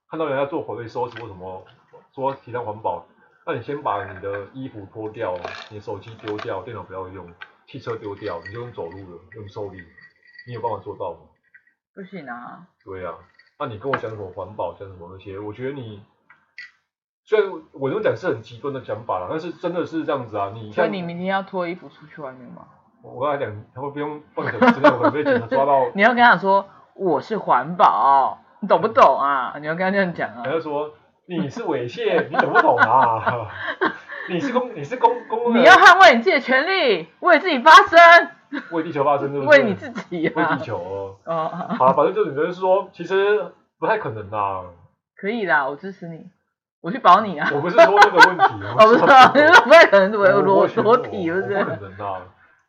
[0.09, 1.65] 看到人家做回收说什么
[2.13, 3.07] 说提倡环保，
[3.47, 5.39] 那你先把你的衣服脱掉，
[5.71, 7.33] 你的手机丢掉，电脑不要用，
[7.69, 9.81] 汽车丢掉，你就用走路的，用受力，
[10.49, 11.21] 你有办法做到吗？
[11.95, 12.67] 不行啊。
[12.85, 13.17] 对啊，
[13.57, 16.03] 那你跟我讲什么环保，讲什么那些，我觉得你
[17.31, 20.51] 虽然我这么讲是很极端的讲法啦，但是真的是这样子啊。
[20.53, 22.65] 你所以你明天要脱衣服出去外面吗？
[23.05, 25.87] 我刚才讲，他会不用放手机，我会被警察抓到。
[25.95, 29.55] 你要跟他说我是环保，你懂不懂啊？
[29.61, 30.43] 你要跟他这样讲啊。
[30.45, 30.91] 他就说
[31.27, 33.47] 你是猥亵，你懂不懂啊？
[34.29, 35.57] 你是公，你是公公。
[35.57, 37.97] 你要捍卫你自己的权利，为自己发声。
[38.73, 39.57] 为地球发声，对不对？
[39.61, 40.33] 为你自己、啊。
[40.35, 41.17] 为地球哦。
[41.27, 41.49] 哦。
[41.79, 44.65] 好，反正就你就是说，其实不太可能啦。
[45.15, 46.27] 可以啦，我支持你，
[46.81, 47.51] 我去保你啊。
[47.55, 48.45] 我不是说这个问题。
[48.79, 51.67] 我不是说不太可能，我裸裸体，不是？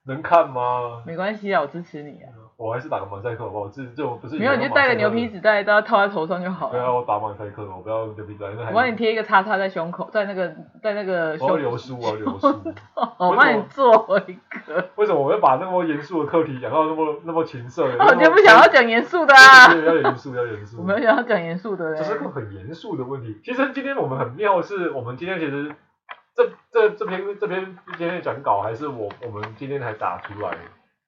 [0.05, 1.03] 能看吗？
[1.05, 2.29] 没关系啊，我支持你啊。
[2.61, 3.67] 我还是打个马赛克好不好？
[3.69, 4.37] 这这种不是。
[4.37, 6.73] 没有，你就戴个牛皮纸袋，都要套在头上就好了。
[6.73, 8.49] 对啊，我打马赛克，我不要牛皮纸袋。
[8.69, 10.47] 我帮你贴一个叉叉在胸口，在那个
[10.81, 11.35] 在那个。
[11.39, 12.47] 我要留书，我要留书。
[13.17, 14.89] 我帮你做一个。
[14.95, 17.83] 为什么我要把那么严肃的课题讲到那么那么情色？
[17.83, 19.73] 我就不想要讲严肃的啊。
[19.73, 20.77] 要严肃，要严肃。
[20.79, 21.95] 我没有想要讲严肃的。
[21.95, 23.41] 这是个很严肃的问题。
[23.43, 25.73] 其实今天我们很妙的是，我们今天其实。
[26.33, 30.55] 这这这篇这篇今天的讲稿还是我我们今天才打出来，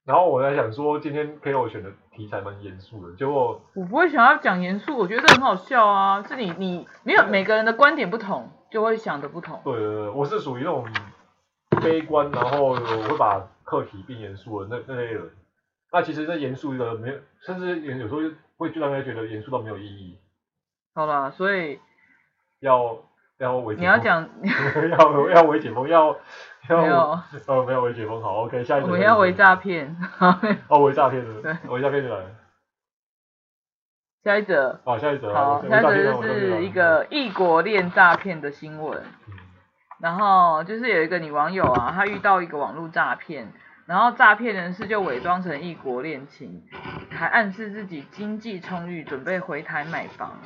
[0.05, 9.61] 然后我在想说今天给我选的题材蛮严肃的，结果我不会想要讲严肃，我觉得这很好笑啊，是你你没有每个人的观点不同，就会想的不同。
[9.63, 10.85] 对对对，我是属于那种
[11.81, 15.31] 悲观，然后我会把课题变严肃的那那类人。
[15.91, 18.19] 那其实这严肃的没有，甚至有时候
[18.57, 20.19] 会就让人觉得严肃到没有意义。
[20.93, 21.79] 好吧，所以
[22.59, 22.97] 要。
[23.43, 24.27] 要微你要讲
[24.97, 26.15] 要要微解封，要
[26.69, 26.97] 要 没有。
[27.47, 29.95] 哦没有微解封，好 OK 下一个我们要微诈骗，
[30.69, 31.55] 哦微诈骗的对。
[31.69, 32.29] 微诈骗就来了，
[34.23, 39.33] 下一则好下一则好下一则就是一个异国恋诈骗的新闻，嗯、
[39.99, 43.51] 然后就是有一个女网友啊，她遇到一个网络诈骗，
[43.85, 46.63] 然后诈骗人士就伪装成异国恋情，
[47.09, 50.39] 还暗示自己经济充裕，准备回台买房。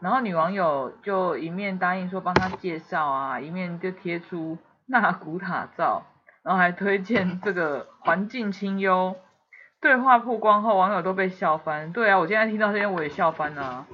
[0.00, 6.02] 然后女网友就一面答应说帮他介绍啊，一面就贴出纳古塔照，
[6.42, 9.14] 然后还推荐这个 环境清幽。
[9.80, 11.92] 对话曝光后，网友都被笑翻。
[11.92, 13.86] 对啊，我现在听到这些我也笑翻啊。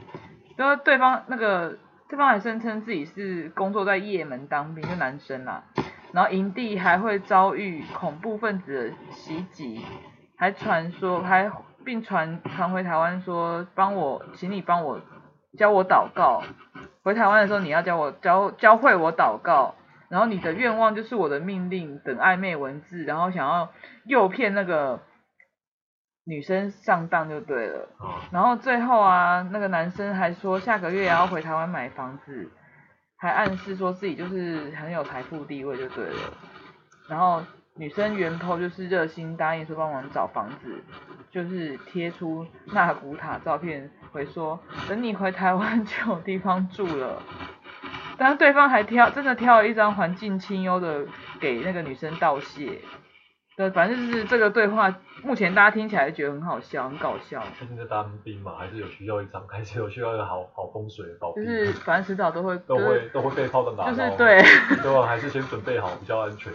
[0.56, 1.76] 然后对方那个
[2.08, 5.64] 对方还声称自己是工作在夜门当兵，就男生啦。
[6.12, 9.84] 然后营地还会遭遇恐怖分子的袭击，
[10.36, 11.50] 还传说还
[11.84, 15.00] 并传传回台湾说帮我，请你帮我。
[15.56, 16.42] 教我祷告，
[17.02, 19.74] 回台湾的时候你要教我教教会我祷告，
[20.08, 23.70] 然后你的愿望就是我的命令等暧昧文字，然后想要
[24.04, 25.00] 诱骗那个
[26.24, 27.88] 女生上当就对了。
[28.30, 32.50] 然后最后啊，那个男生还说下个月也要回台湾买房子，
[33.16, 36.20] 还暗示说自己就是很有财富地位就对了。
[37.08, 37.42] 然后
[37.74, 40.82] 女生原 PO 就是热心答应说帮忙找房子，
[41.30, 43.90] 就是贴出纳古塔照片。
[44.16, 47.22] 会说等你回台湾 就有地方住了，
[48.16, 51.06] 但是对方还挑真的挑了一张环境清幽的
[51.38, 52.80] 给那个女生道谢，
[53.56, 57.42] 对，反正就是这个对话，目前大家听起来觉得很好笑，很搞笑。
[57.58, 61.32] 最近在当兵嘛，还是有需要一张， 还是有需要一个好好风水的道。
[61.36, 63.90] 就是反正迟早都会都会都会被炮弹打到。
[63.92, 64.42] 就是对。
[64.82, 65.06] 对吧？
[65.06, 66.52] 还是先准备好比较安全。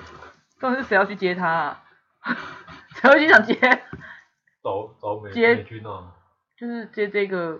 [0.59, 1.83] 到底是谁要去接他啊？
[3.01, 3.55] 谁会去想接？
[4.63, 6.13] 找找美接美军啊。
[6.61, 7.59] 就是接这个，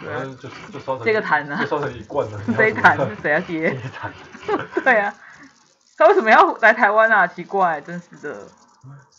[0.00, 2.40] 对就就烧成这个坛呢，就烧成一罐了。
[2.56, 3.70] 这一坛是谁要接？
[3.70, 4.12] 这一坛。
[4.82, 5.14] 对啊，
[5.96, 7.24] 他为什么要来台湾啊？
[7.24, 8.36] 奇怪，真是的。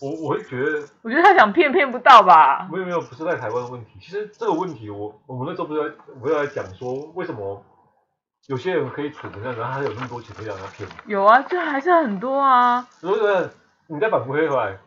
[0.01, 2.67] 我我会觉得，我觉得他想骗骗不到吧。
[2.69, 3.91] 没有没有，不是在台湾的问题。
[4.01, 7.63] 其实这个问题我，我我们那时候不是在不是在讲说，为什么
[8.47, 10.87] 有些人可以蠢成这样，然后他有那么多钱可以让他骗？
[11.05, 12.85] 有啊，这还是很多啊。
[12.99, 13.49] 所以说，
[13.87, 14.77] 你再反驳回来，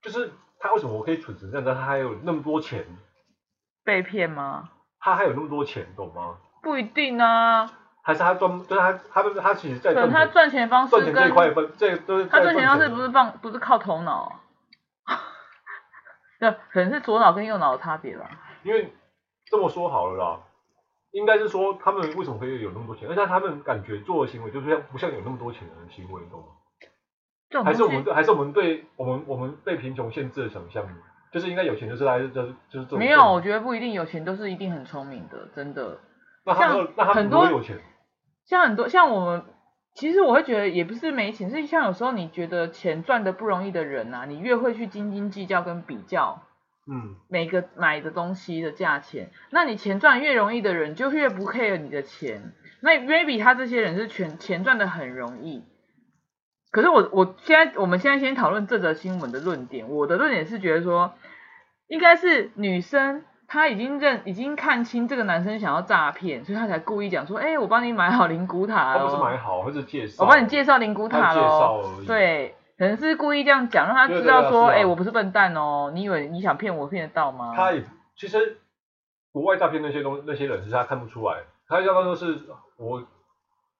[0.00, 2.86] 就是他为什么我可以蠢成这样，但他还有那么多钱？
[3.86, 4.68] 被骗吗？
[4.98, 6.36] 他还有那么多钱，懂吗？
[6.60, 7.70] 不一定啊。
[8.02, 10.14] 还是他赚，就是他，他他其实在赚钱。
[10.14, 12.26] 他赚钱方式跟赚钱这一块分，这都是。
[12.26, 14.40] 他赚钱方式不是放，不是靠头脑。
[16.38, 18.28] 对，可能是左脑跟右脑的差别吧。
[18.64, 18.92] 因为
[19.46, 20.40] 这么说好了啦，
[21.12, 27.64] 应该是说他们为什么可以有那么多钱，而且他们感觉做的行为就是像不像有那么多钱的行为，懂吗？
[27.64, 30.84] 还是我们对，还是我们对我们我们被贫穷限制的想象
[31.36, 32.98] 就是应该有钱就是来就是就是这种。
[32.98, 35.98] 没有，我觉得不一定有钱都是一定很聪明的，真的。
[36.46, 37.76] 那他们那他们多有钱？
[38.46, 39.44] 像很多像我们，
[39.92, 46.42] 其实我会觉得也不是没钱，是像有时候你觉得钱赚的不容易的人啊，你越会去斤斤计较跟比较。
[46.88, 52.54] 嗯，每个买的东西的价钱，那你钱赚越容易的人，就越不 care 你的钱。
[52.80, 55.64] 那 maybe 他这些人是全钱赚的很容易，
[56.76, 59.88] 可是我我现在我们现在先讨论这则新闻的论点。
[59.88, 61.14] 我的论点是觉得说，
[61.88, 68.98] 应该是女生她已经认已经看清这个男生想要诈骗，所以她才故意讲说，哎、欸，我帮你买好灵骨塔哦。
[68.98, 70.22] 他不是买好，或者介绍。
[70.22, 71.94] 我帮你介绍灵骨塔喽。
[72.06, 72.54] 对。
[72.76, 77.54] 可能是故意这样讲，让他知道说，哎、啊欸，我不是笨蛋哦，你以为你想骗我骗得到吗？
[77.56, 77.82] 他也
[78.18, 78.58] 其实
[79.32, 82.38] 国外诈骗那些东那些人，其实他看不出来，他要不都是
[82.76, 83.02] 我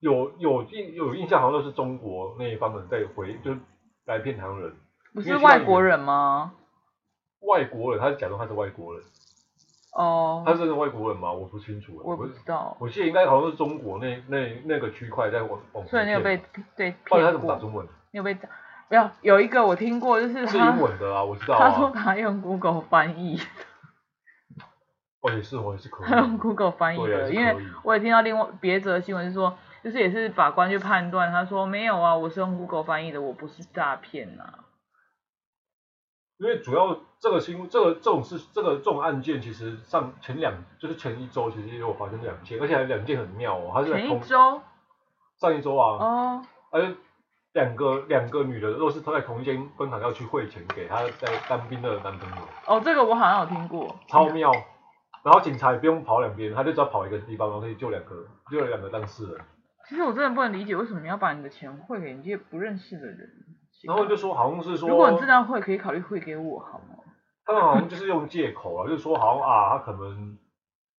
[0.01, 3.57] 有有印有印象，好像都是中国那一方人在回，就
[4.05, 4.75] 来骗台湾人。
[5.15, 6.53] 不是外国人吗？
[7.41, 9.03] 外国人，他是假装他是外国人。
[9.93, 10.43] 哦。
[10.45, 11.33] 他是真的外国人吗？
[11.33, 12.01] 我不清楚。
[12.05, 12.77] 我不知道。
[12.81, 15.87] 我记得应该好像是中国那那那个区块在往往。
[15.87, 16.41] 所以你有被
[16.77, 17.21] 对骗过？
[17.23, 17.87] 他怎么打中文？
[18.13, 18.49] 你有被打？
[18.89, 23.41] 没有，有一个我听过，就是他是英文的啊，我知道、啊、他说他用 Google 翻译。
[25.23, 26.07] 哦，也是，我也是可以。
[26.07, 34.65] 他用 Google 翻译的，啊、因为我也听到另外别则新闻是说，就是也是法官去判断，他说没有啊，我是用 Google 翻译的，我不是诈骗啊。
[36.39, 44.61] 因为主要这个新这个这种事，这个这种案件，其实上前两就是前一周，其实也有发生两件，而且还两件很妙哦，他是在前一周。
[45.39, 46.05] 上一周啊。
[46.05, 46.43] 哦。
[46.73, 46.97] 而且。
[47.53, 52.47] 两个两个女的都是在同一间分行要去汇钱给她在当兵的男朋友。
[52.67, 53.97] 哦，这个我好像有听过。
[54.09, 54.53] 超妙，
[55.25, 59.41] 然后警察也不用跑两边，他就只要跑一个地方，然后可以救两个，救了两个当事人。
[59.89, 63.29] 其实我真的不能理解，为什么你要把你的钱汇给你这些不认识的人？
[63.87, 66.97] 然后就说好像是说，如果你真的要汇，可以考虑汇给我，好吗？
[67.45, 70.37] 他们好像就是用借口啊，就是说好像啊，他可能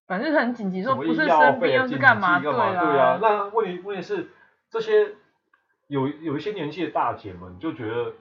[0.08, 2.40] 反正很紧急，说不是生病又是干嘛？
[2.40, 3.20] 对啊，对啊。
[3.22, 4.30] 那问题问题是
[4.70, 5.16] 这些。
[5.90, 8.12] 有有一些年纪的大姐们就觉得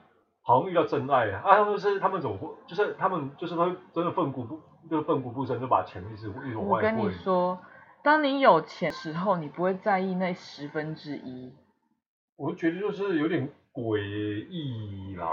[0.41, 6.89] 好像遇到真爱啊，啊他们是他们怎么会就是他们就是会真的奋不顾就是奋不顾身就把钱一直一直往外汇。
[6.89, 7.59] 我跟你说，
[8.07, 11.53] 当你有钱时候，你不会在意那十分之一。
[12.37, 13.99] 我觉得就是有点诡
[14.49, 15.27] 异啦。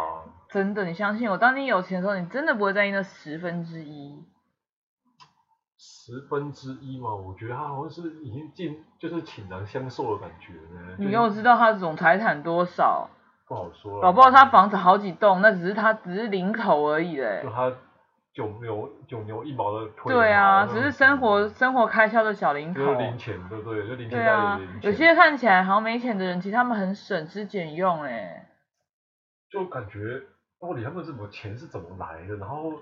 [0.50, 4.26] 真的，你相信我，当你有钱的时候，你真的不会在意那十分之一。
[5.78, 10.96] 十分之一嘛，我觉得他好像是已经进，就是倾囊相授的感觉呢。
[10.98, 13.08] 你又知道他总财产多少？
[13.48, 14.02] 不好说了。
[14.02, 17.42] 搞不好他房子好几栋，那只是他只是零头而已嘞。
[17.44, 17.72] 就他
[18.34, 20.14] 九牛九牛一毛的推。
[20.14, 22.80] 对啊，只是生活生活开销的小零头。
[22.80, 23.88] 就是零钱，对不对？
[23.88, 28.50] 就零钱对啊，有些看起来好像没钱的人，其实他们很省吃俭用哎。
[29.50, 30.00] 就感觉
[30.60, 32.74] 到底他们怎么钱是怎么来的，然后。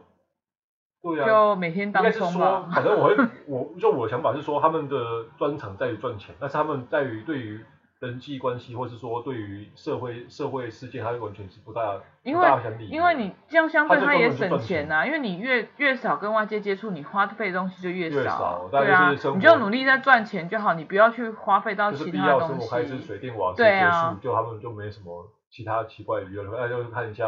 [1.04, 3.16] 对啊，就每天当应该是说，反正我会，
[3.48, 4.96] 我就我的想法是说，他们的
[5.36, 7.66] 专长在于赚钱，但是他们在于对于
[8.02, 12.60] 人际关系，或是说对于社会社会事件，他完全是不大因为大。
[12.90, 18.18] 因为你这样相对他也省钱呐、啊，因为你越越少跟外界接触，你花费的东西就越少。
[18.18, 22.70] 越少，对啊，你就努力在赚钱就好，你不要去花费到其他东西。
[22.70, 27.26] 开支水电瓦斯结束，就他们就没什么其他奇怪的娱乐，那就看一下。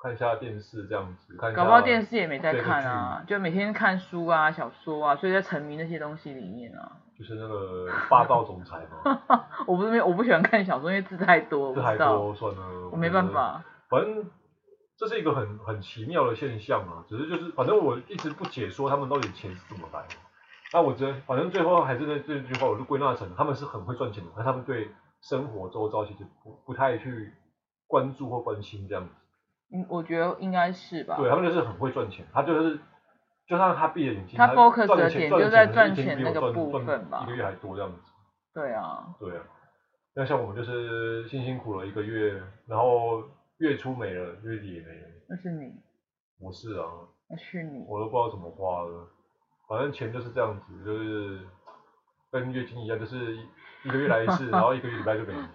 [0.00, 1.56] 看一下电视这样子，看一下。
[1.56, 7.02] 搞不好电视也没在看啊，就每天看书啊、小说啊，所以在沉迷那些东西里面啊。
[7.18, 9.20] 就是那个霸道总裁嘛。
[9.66, 11.74] 我不是没，我不喜欢看小说，因为字太多。
[11.74, 12.88] 字太多算了。
[12.92, 13.64] 我没办法。
[13.88, 14.30] 反正
[14.96, 20.14] 这是一个很很奇妙的现象啊，只是就是反正我一直不解说他们到底钱是怎么来的。
[20.72, 24.90] 那我觉得反正最后还是那这句话，我就归纳成他们是很会赚钱的，但他们对
[25.22, 27.32] 生活周遭其实不不太去
[27.86, 29.10] 关注或关心这样子。
[29.72, 31.16] 嗯，我觉得应该是吧。
[31.16, 32.78] 对，他们就是很会赚钱，他就是，
[33.48, 37.98] 就算他闭着眼睛，他 focus 的点就在赚钱那个部分吧，一个月还多这样子。
[38.52, 39.14] 对啊。
[39.18, 39.42] 对啊。
[40.14, 43.22] 那像我们就是辛辛苦了一个月，然后
[43.58, 45.08] 月初没了，月底也没了。
[45.30, 45.72] 那是你。
[46.38, 46.84] 我是啊。
[47.30, 47.84] 那是你。
[47.88, 49.08] 我都不知道怎么花了，
[49.66, 51.40] 反正钱就是这样子，就是
[52.30, 53.34] 跟月经一样，就是
[53.84, 55.48] 一个月来一次，然后一个月礼拜就没了。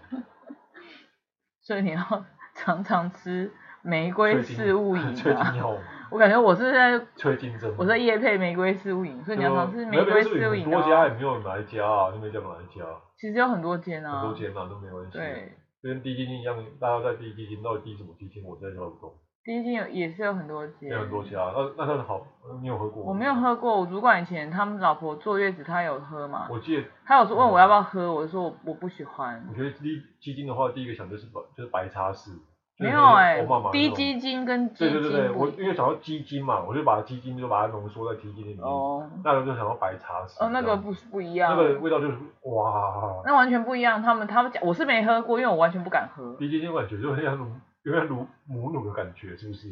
[1.62, 2.26] 所以你要
[2.56, 3.52] 常常吃。
[3.86, 5.78] 玫瑰四物饮催经药，
[6.12, 10.64] 我感觉我是在催经针，我在夜配玫瑰四物饮，所以你要尝试玫瑰四物饮。
[10.64, 12.86] 很多家也没有哪一家啊，就没叫哪一家。
[13.18, 14.22] 其实有很多间啊。
[14.22, 15.18] 很多间啊，都没关系。
[15.18, 15.54] 对。
[15.82, 19.14] 就跟滴滴精一样，大家在滴滴精，到底滴什么基金，我真的搞不懂。
[19.44, 20.90] 滴滴精有也是有很多间。
[20.90, 22.26] 有很多家，那那它好，
[22.62, 23.04] 你有喝过？
[23.04, 26.48] 我没有喝过，我主管以前他们老婆坐月子，他有喝嘛？
[26.50, 26.84] 我记得。
[27.06, 29.46] 他有说问我要不要喝，我就说我我不喜欢。
[29.50, 32.32] 我觉得滴鸡精的话，第一个想的是白，就是白茶式。
[32.80, 34.94] 没有哎、欸，滴鸡精，跟鸡精。
[34.94, 38.60] 对对对对，我因为想要基金嘛，我就把基金就把它浓缩在基金里面。
[38.64, 39.08] 哦。
[39.24, 40.44] 那我就想要白茶匙。
[40.44, 41.56] 哦，那个不不一样。
[41.56, 43.22] 那个味道就是哇。
[43.26, 46.36] 那完全不一样，他们他们讲，我是没喝过，因为我完全不敢喝。
[46.40, 47.46] 低基金感觉就像乳，
[47.84, 49.68] 有点乳母乳的感觉，是不是？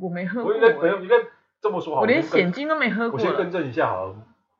[0.00, 0.58] 我没喝过、欸。
[0.58, 1.16] 我应该没有，应该
[1.60, 2.02] 这么说好。
[2.02, 3.18] 我连显金都没喝过。
[3.18, 4.14] 我先更正一下好了，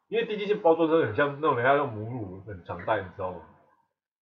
[0.09, 3.39] 因为低鸡精包装真的很像那种人家用母乳很常带，你知道吗？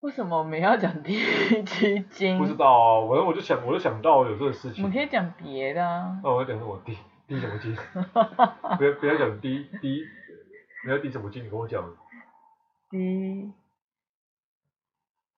[0.04, 1.18] 为什么我们要讲滴
[1.64, 2.36] 鸡精？
[2.36, 4.84] 不知道啊，反正我就想，我就想到有这个事情。
[4.84, 6.20] 我们可以讲别的啊。
[6.22, 7.74] 那我要讲什么滴滴什么金？
[8.76, 10.04] 不要不要讲滴滴，
[10.84, 11.42] 你要第什么金？
[11.42, 11.82] 你跟我讲。
[12.90, 13.50] 滴，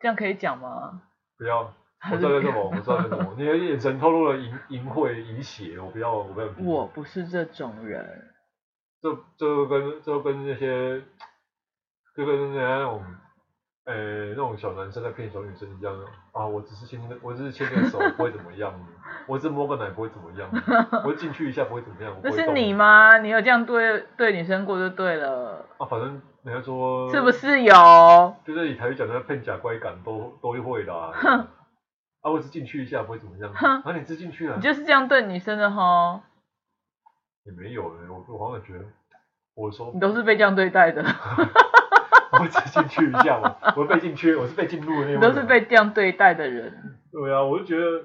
[0.00, 1.00] 这样可以讲吗？
[1.38, 1.72] 不要，
[2.10, 3.34] 我知道什么，我知道什么。
[3.38, 6.48] 你的眼神透露了淫淫秽淫邪，我不要，我不要。
[6.58, 8.04] 我不是这种人。
[9.00, 11.00] 这这跟这跟那些，
[12.16, 13.04] 就跟人家那种。
[13.86, 15.94] 呃、欸，那种小男生在骗小女生一样
[16.32, 16.44] 啊！
[16.44, 18.74] 我只是牵个，我只是牵个手，不会怎么样。
[19.28, 20.50] 我只摸个奶，不会怎么样。
[21.04, 22.12] 我进去一下，不会怎么样。
[22.20, 23.18] 那是你吗？
[23.18, 25.64] 你有这样对对女生过就对了。
[25.78, 27.08] 啊，反正人家说。
[27.12, 27.72] 是不是有？
[28.44, 31.12] 就是你台语讲的骗假乖感都都会的。
[31.12, 31.46] 哼。
[32.22, 33.52] 啊，我只进去一下，不会怎么样。
[33.54, 33.82] 哼。
[33.82, 34.56] 啊，你只进去了。
[34.56, 36.22] 你就是这样对女生的吼。
[37.44, 38.84] 也没有呢，我我好像觉得，
[39.54, 39.92] 我说。
[39.94, 41.04] 你都是被这样对待的。
[42.40, 45.20] 我只进去一下嘛， 我被进去，我是被进入的那种。
[45.20, 46.98] 都是被这样对待的人。
[47.12, 48.04] 对啊，我就觉得，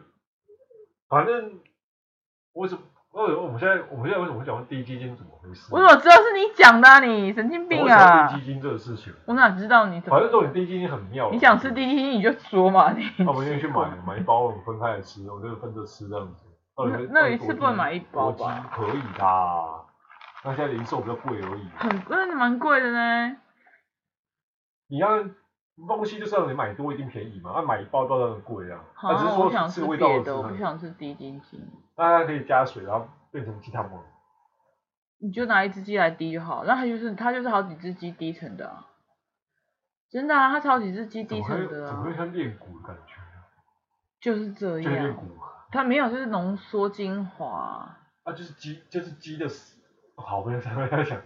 [1.09, 1.59] 反正
[2.53, 2.81] 为什么？
[3.13, 5.67] 为什么我们现在我们现在为什么会讲滴鸡精怎么回事？
[5.69, 7.01] 我怎么知道是你讲的啊？
[7.01, 8.27] 你神经病啊！
[8.29, 9.99] 低基金这个事情，我哪知道你？
[9.99, 11.29] 反正这种滴鸡精很妙。
[11.29, 13.05] 你想吃低基金你就说嘛，你。
[13.25, 16.45] 那我们今天去买买一包，我们分开来吃，我就分着吃这样子。
[16.77, 18.71] 那那一次不能买一包吧？
[18.73, 19.25] 可以的，
[20.45, 21.67] 那现在零售比较贵而已。
[21.77, 23.35] 很贵，蛮贵的呢。
[24.91, 25.23] 你要
[25.87, 28.83] 东西就是让你买多一定便宜嘛，那、啊、买一包当然贵啊。
[28.93, 31.65] 好，只是说吃味道的，的，我不想吃滴鸡精。
[31.95, 34.03] 大家可以加水，然后变成鸡汤吗？
[35.19, 38.87] 你就拿一只鸡来滴就好，那它就是它就是好几只鸡滴成的、啊，
[40.11, 41.87] 真的啊，它超几只鸡滴成的啊。
[41.87, 43.13] 怎么会像炼骨的感觉？
[44.19, 45.15] 就是这样。
[45.71, 47.95] 它没有，就是浓缩精华。
[48.23, 49.79] 啊，就是鸡，就是鸡的屎。
[50.17, 51.17] 好，不要再在想。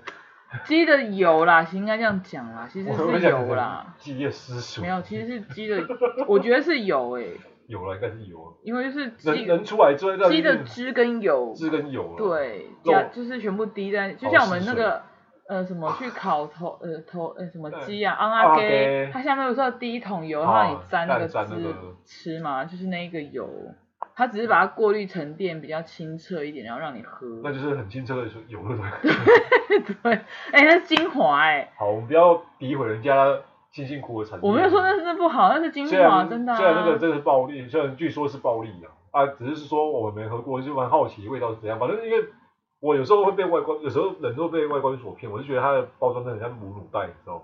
[0.66, 3.94] 鸡的油啦，应该这样讲啦，其实是油啦。
[3.98, 4.84] 鸡的尸水。
[4.84, 5.84] 没有，其实是鸡的，
[6.28, 7.32] 我觉得是油诶、欸。
[7.68, 8.56] 有了，应该是油。
[8.64, 11.52] 因为就是鸡人出来之后，鸡的汁跟油。
[11.56, 12.14] 汁跟油。
[12.16, 15.02] 对，加就是全部滴在，就像我们那个
[15.50, 21.74] 呃什么去烤头 呃头呃什么鸡啊，昂阿给，它下面不是要滴一桶油，让你沾那个汁
[22.06, 23.50] 吃嘛，就是那一个油。
[24.16, 27.28] 它只是把它过滤沉淀，比较清澈一点，然后让你喝。
[27.44, 28.78] 那就是很清澈的油了，
[29.68, 30.14] 对对，
[30.52, 31.72] 哎、欸，那是精华哎、欸。
[31.78, 33.38] 好，我们不要诋毁人家
[33.72, 34.48] 辛辛苦苦的产业。
[34.48, 36.56] 我没有说那是不好，那是精华，真的、啊。
[36.56, 38.70] 虽然那个真的是暴利，虽然据说是暴利
[39.12, 41.78] 啊，啊，只是说我们没喝过，就蛮好奇味道是怎样。
[41.78, 42.24] 反正因为
[42.80, 47.42] 我有时候会被外观，有时候人都被外观所骗，我就觉得它的包装真的很像母乳袋，你知道吗？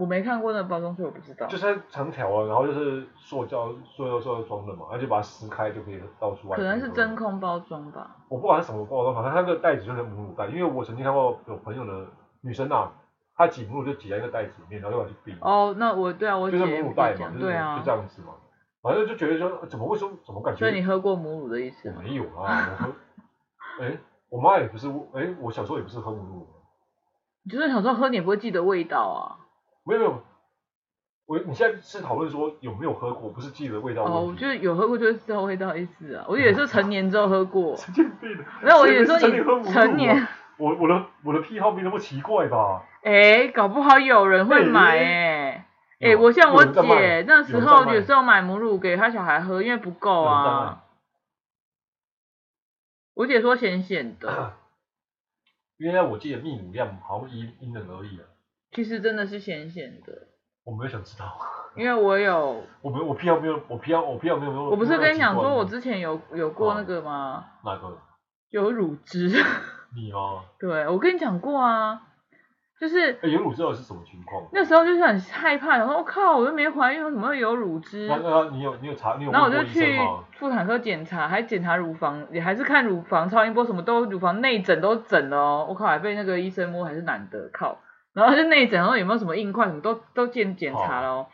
[0.00, 1.46] 我没看过那个包装，所以我不知道。
[1.46, 6.56] 就是长条啊，然后就是塑胶、塑料、塑料装的嘛，然后就把它撕开就可以倒出来。
[6.56, 8.16] 可能是真空包装吧。
[8.28, 12.06] 我不管是什么包装，反正它那个袋子就是母乳袋，因为我曾经看过有朋友的
[12.40, 12.90] 女生啊，
[13.36, 15.36] 她挤母乳就挤在一个袋子里面，然后就把它冰。
[15.42, 18.28] 哦，那我对啊，我就是母乳袋嘛，就是对啊，就这样子嘛。
[18.82, 20.60] 反正就觉得说，怎么会说，怎么感觉？
[20.60, 22.00] 所以你喝过母乳的意思吗？
[22.02, 22.92] 没有啊，我喝。
[23.84, 23.98] 哎、欸，
[24.30, 26.46] 我妈也不是，哎、欸，我小时候也不是喝母乳。
[27.44, 29.39] 你就是小时候喝，你也不会记得味道啊？
[29.90, 30.22] 没有没有。
[31.26, 34.04] 我你现在是讨论说有没有喝过，不是记得味道。
[34.04, 36.24] 哦，我觉得有喝过就是知道味道的意思啊。
[36.28, 37.76] 我也是成年之后喝过。
[37.76, 38.44] 神经病的。
[38.62, 40.26] 没有，我以为说你成年。
[40.58, 42.84] 我我的我的癖好没那么奇怪吧？
[43.02, 45.66] 哎、欸，搞不好有人会买哎、
[46.00, 46.12] 欸。
[46.12, 50.84] 哎、我像我姐那时候有时候买母乳给她小孩喝，因为不够啊。
[53.14, 54.54] 我姐说咸咸的。
[55.76, 58.24] 原来我记得泌乳量好像因因人而异啊。
[58.72, 60.12] 其实真的是咸咸的。
[60.64, 61.24] 我没有想知道，
[61.74, 64.64] 因为我有，我没有，我偏要没有，我偏要，我偏要没有没有。
[64.70, 67.44] 我不是跟你讲说，我之前有有过那个吗？
[67.62, 67.98] 啊、哪个？
[68.50, 69.28] 有乳汁。
[69.96, 70.44] 你吗？
[70.58, 72.00] 对，我跟你讲过啊，
[72.78, 73.18] 就是。
[73.22, 74.46] 有乳汁是什么情况？
[74.52, 78.06] 那时候就是很害怕，然后我靠，我又没怀孕，为什么会有乳汁？
[78.06, 79.32] 那那你有你有查你有？
[79.32, 79.98] 然后我就去
[80.38, 87.78] 妇产科检查，还检查乳房，也还是看乳房超音波，什么都乳房内诊都诊了哦，我靠，还被那个医生摸，还是男的，靠。
[88.12, 91.26] 然后就内诊，然后有没有什么硬块，什么都都检检查了哦。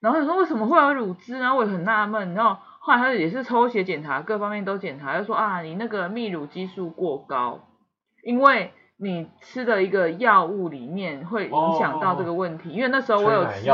[0.00, 1.54] 然后他说为什么会有乳汁呢？
[1.54, 2.34] 我也很纳闷。
[2.34, 7.60] 然后后来他也是抽血检查，各方面都检查，就说啊，你那个泌乳激素过高，
[8.24, 12.70] 因为你吃的一个药物里面会影响到这个问题。
[12.70, 13.70] 因为那时候我有吃，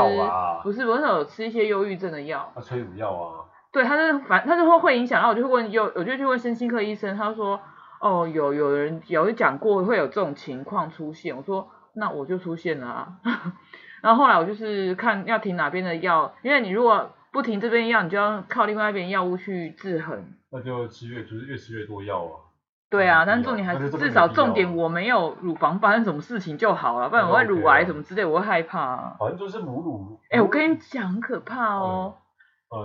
[0.63, 2.51] 不是我那时候有吃一些忧郁症的药。
[2.53, 3.45] 啊，催乳药啊。
[3.71, 7.59] 对，他是反，他是会会影响，然后我就会问，有我就去问身心科医生，他说，
[8.01, 13.13] 哦，有有人有讲过会有这种情况出现，我说那我就出现了啊，
[14.01, 22.47] 然后后来我就是看要停哪边的药，因为你如果不停这边药，你就要靠另外一边药物去制衡，那就吃越就是越吃越多药啊。
[22.89, 29.15] 对啊，但是重点还是至少重点我没有乳房发生什么事情就好了，不然我会乳癌什么之类，我会害怕啊。
[29.19, 30.19] 反正就是母乳。
[30.31, 32.15] 哎，我跟你讲很可怕哦，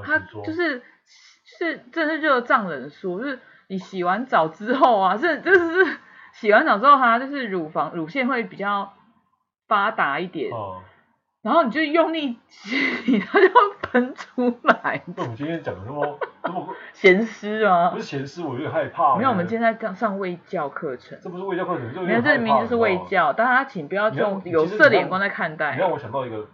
[0.05, 0.83] 他就是
[1.59, 3.39] 是这是热胀冷缩，就是
[3.69, 5.87] 你洗完澡之后啊，是就是
[6.35, 8.93] 洗完澡之后它就是乳房乳腺会比较
[9.67, 10.53] 发达一点。
[10.53, 10.83] 哦
[11.45, 13.49] 然后你就用力挤， 它就
[13.83, 15.03] 喷出来。
[15.15, 17.91] 那我们今天讲的那 么那么咸湿吗？
[17.91, 19.15] 不是咸湿，我有点害怕。
[19.19, 21.19] 没有，我们今天在上卫教课程。
[21.21, 25.75] 这不是卫教课程，就没有，这明明就是卫教，大家请不要用有色的眼光在看待。
[25.75, 26.49] 你让我想到一个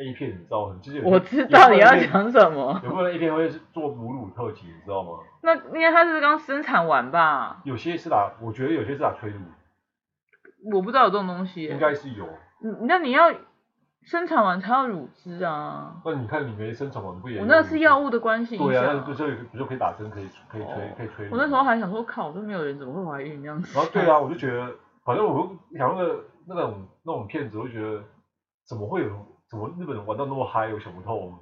[0.00, 0.76] A 片，你知道吗？
[0.82, 2.80] 就是我知道你要讲什么。
[2.82, 5.10] 有没有 A 片会做母乳特辑，你知道吗？
[5.42, 7.60] 那因为他是刚生产完吧？
[7.64, 9.38] 有些是打，我觉得有些是打催乳。
[10.72, 11.64] 我不知道有这种东西。
[11.64, 12.26] 应该是有。
[12.62, 13.32] 嗯，那你要。
[14.02, 16.00] 生产完才要乳汁啊！
[16.06, 17.38] 那你看你没生产完不也？
[17.38, 18.56] 我那是药物的关系。
[18.56, 21.28] 对啊，不就不就可以打针，可以可以催，可以催。
[21.30, 23.74] 我那时候还想说，靠，都没有人怎么会怀孕这样子？
[23.76, 24.74] 然后对啊，我就觉得，
[25.04, 28.02] 反正我想那个那种那种骗子，我就觉得
[28.66, 31.32] 怎么会有，怎么日本人玩到那么嗨，我想不透。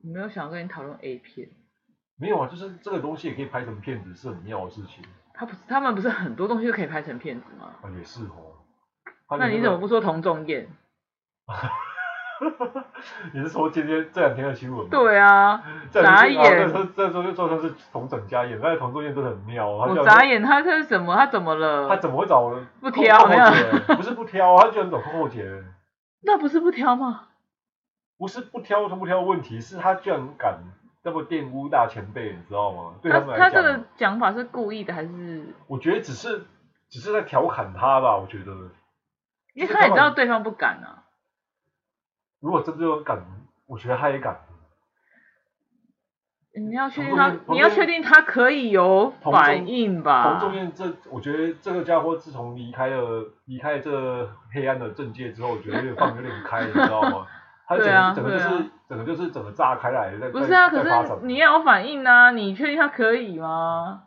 [0.00, 1.48] 你没有想要跟你讨论 A 片？
[2.16, 5.04] 没有啊，就是这个东西也可以拍成片子，是很妙的事情。
[5.34, 7.74] 他不是，他们不是很多东西都可以拍成片子吗？
[7.82, 8.54] 啊，也是哦。
[9.36, 10.68] 那你怎么不说同仲彦？
[13.34, 14.88] 你是说今天这两天的新闻吗？
[14.88, 15.60] 对啊，
[15.90, 16.72] 眨眼。
[16.72, 19.88] 这这时候就说他是同整家演，但是同仲彦真的很妙啊。
[19.88, 21.16] 我眨眼，他这是什么？
[21.16, 21.88] 他怎么了？
[21.88, 22.48] 他怎么会找
[22.80, 23.26] 不挑？
[23.26, 25.44] 没有，不是不挑，他居然找寇姐。
[26.20, 27.28] 那不是不挑吗？
[28.16, 30.58] 不是不挑，他不挑问题是他居然敢
[31.04, 32.96] 这么玷污大前辈，你知道吗？
[33.00, 35.54] 对他们来讲，他这个讲法是故意的还是？
[35.68, 36.44] 我觉得只是
[36.88, 38.52] 只是在调侃他吧，我觉得。
[39.54, 41.04] 因为他也知道对方不敢啊。
[42.40, 43.24] 如果真的有敢，
[43.66, 44.40] 我觉得他也敢。
[46.58, 50.38] 你要确定他，你要确定他可以有反应吧？
[50.38, 57.26] 彭仲彦这，我觉得这个家伙自从离开了离开了这黑暗的政界之后，我觉得有点放有点开，你知道吗？
[57.66, 60.30] 他整个整个就是整个就是整个炸开来的。
[60.30, 62.30] 不是啊，可是你要有反应啊！
[62.30, 64.04] 你确定他可以吗？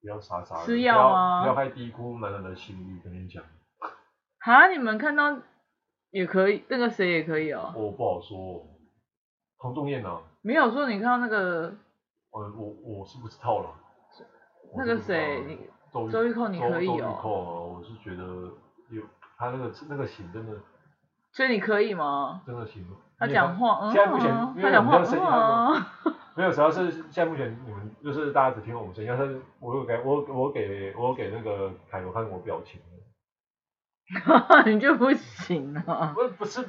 [0.00, 1.42] 不要傻傻的吃药啊！
[1.42, 3.42] 不要太低估男人的心理，跟你讲。
[4.40, 5.36] 好，你们看到。
[6.10, 7.70] 也可以，那个谁也可以哦。
[7.76, 8.64] 我不好说，
[9.58, 10.18] 彭仲彦呢？
[10.42, 11.74] 没有说，你看到那个。
[12.30, 13.70] 我我我是不知道了。
[14.76, 15.58] 那个谁，你
[16.10, 16.92] 周玉蔻你可以哦。
[16.92, 18.22] 周玉蔻，我是觉得
[18.90, 19.02] 有
[19.38, 20.52] 他那个那个型真的。
[21.32, 22.42] 所以你可以吗？
[22.46, 22.84] 真的行。
[23.18, 24.30] 他讲话，现在目前
[24.62, 24.98] 他讲话，
[26.36, 32.80] 没有，主要是现在目前你们就是大家只听我们声音，但是我有给我我给我给那个凯罗看我表情。
[34.66, 36.14] 你就不行啊？
[36.14, 36.64] 不不是，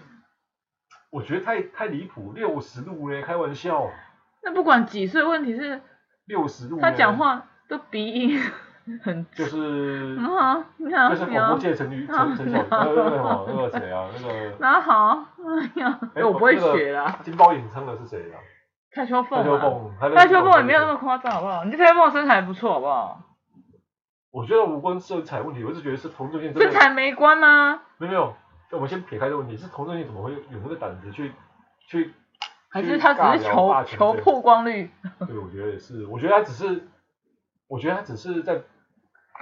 [1.11, 3.89] 我觉得太太离谱，六十度嘞，开玩笑。
[4.43, 5.81] 那不管几岁，问题是
[6.25, 6.79] 六十度。
[6.79, 8.39] 他讲话都鼻音
[9.03, 9.25] 很。
[9.31, 10.15] 就是。
[10.17, 11.09] 很好，你好。
[11.09, 14.07] 就是广播界陈陈陈小雨，那个那个谁啊？
[14.15, 14.55] 那个。
[14.61, 15.25] 那好，
[15.75, 17.19] 哎呀，哎我不会学啦。
[17.23, 18.37] 金包银称的是谁啊？
[18.91, 19.39] 蔡秋凤。
[19.39, 19.91] 蔡秋凤。
[20.15, 21.63] 蔡秋凤也没有那么夸张，好不好？
[21.65, 23.21] 你蔡秋凤身材不错，好不好？
[24.31, 27.81] 我觉得无关身材问题，我是觉得是童仲彦身材没关吗？
[27.97, 28.35] 没有没有，
[28.71, 31.33] 那我们先撇开这个问题，是同性恋怎么会有那个胆子去
[31.87, 32.13] 去？
[32.71, 34.91] 还是他只是求求曝光率？
[35.27, 36.87] 对，我觉得也是，我觉得他只是，
[37.67, 38.61] 我觉得他只是在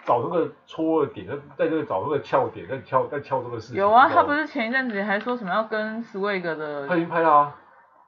[0.06, 3.76] 找那个戳的点，在在这个找那个翘点，在翘在翘这个事情。
[3.76, 6.88] 有啊，他不是前一阵子还说什么要跟 Swag 的？
[6.88, 7.56] 他已经拍了啊。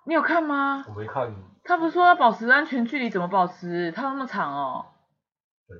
[0.06, 0.86] 你有看吗？
[0.88, 1.36] 我没看。
[1.66, 3.92] 他不是说要保持安全距离，怎么保持？
[3.92, 4.86] 他那么长哦。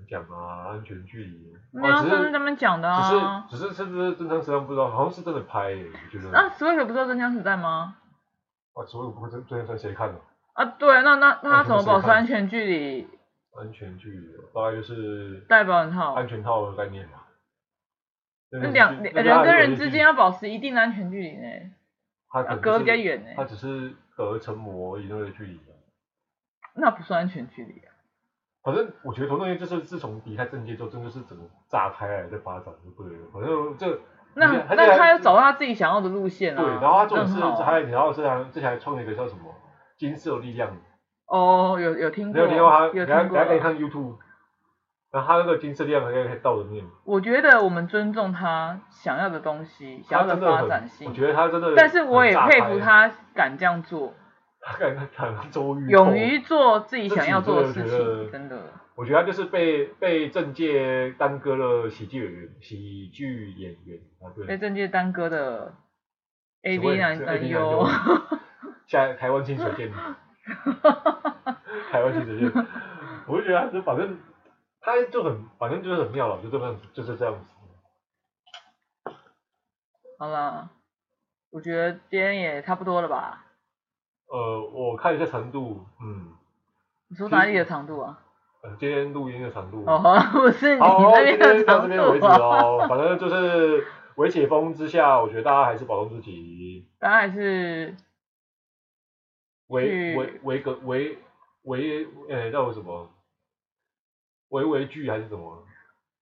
[0.10, 1.54] 讲啊，安全距离。
[1.72, 3.48] 没有，这是他们讲的啊。
[3.50, 6.38] 只是只是是不是真枪实弹不知道，好像是真的拍，我觉得。
[6.38, 7.98] 啊，Swag 不知道真枪实弹吗？
[8.74, 10.20] 啊，Swag 不会真真枪实弹谁看的？
[10.54, 13.08] 啊，对，那那那他怎么保持安全距离？
[13.58, 16.14] 安全距离大概就是戴保险套。
[16.14, 17.14] 安全套的概念嘛。
[18.52, 21.48] 那两人跟人之间要保持一定的安全距离呢。
[22.30, 23.32] 他隔得比较远呢。
[23.36, 25.60] 他只是隔层膜一定的距离。
[26.76, 27.92] 那不算安全距离啊。
[28.62, 33.26] 反正我觉得童仲彦就是自从离开政界之后，真的是整个炸开来在发展，就对了。
[33.34, 34.00] 反正这
[34.36, 36.62] 那那他要找到他自己想要的路线啊。
[36.62, 39.44] 对，然后他做的是还有然后这还这还创了一个叫什么
[39.98, 40.70] 金色力量。
[41.28, 42.34] 哦，有有听过。
[42.34, 42.86] 没有听过他？
[42.88, 43.38] 有听过。
[43.38, 44.18] 大家可以看 YouTube。
[45.12, 46.86] 然后他那个金色力量还可以可以倒着念。
[47.06, 51.08] 我觉得我们尊重他想要的东西，想要的发展性。
[51.10, 51.74] 我觉得他真的。
[51.76, 54.14] 但是我也佩服他敢这样做。
[54.62, 58.62] 他敢敢周瑜，勇于做自己想要做的事情，真的。
[58.96, 64.46] 我觉得他就是被被政界耽搁了喜剧演员，喜剧演员啊，对。
[64.46, 65.74] 被政界耽搁的
[66.64, 67.88] AV 男男优。
[68.88, 69.90] 现在台湾清水健。
[71.92, 72.52] 台湾清水健，
[73.28, 74.18] 我就觉得他就反正
[74.82, 77.40] 他就很反正就是很妙了，就这么样，就是这样子。
[80.18, 80.70] 好了，
[81.52, 83.46] 我觉得今天也差不多了吧。
[84.30, 86.34] 呃，我看一下长度，嗯。
[87.08, 88.20] 你说哪里的长度啊？
[88.62, 89.84] 呃，今天录音的长度。
[89.86, 90.00] 哦，
[90.32, 91.88] 不是你那边的长度。
[91.88, 92.86] 好，今天到这边为止哦。
[92.88, 96.88] 反正就是微解封之下，我觉得大家还是保重自己。
[97.00, 97.96] 大家还是。
[99.68, 101.18] 维维维个维
[101.64, 103.10] 维，诶，叫什么？
[104.50, 105.64] 维维距还是什么？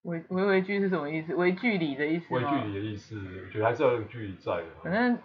[0.03, 1.33] 维维维距是什么意思？
[1.35, 2.33] 维距离的意思。
[2.35, 4.65] 维距离的意思，我觉得还是要有距离在的。
[4.83, 5.17] 反正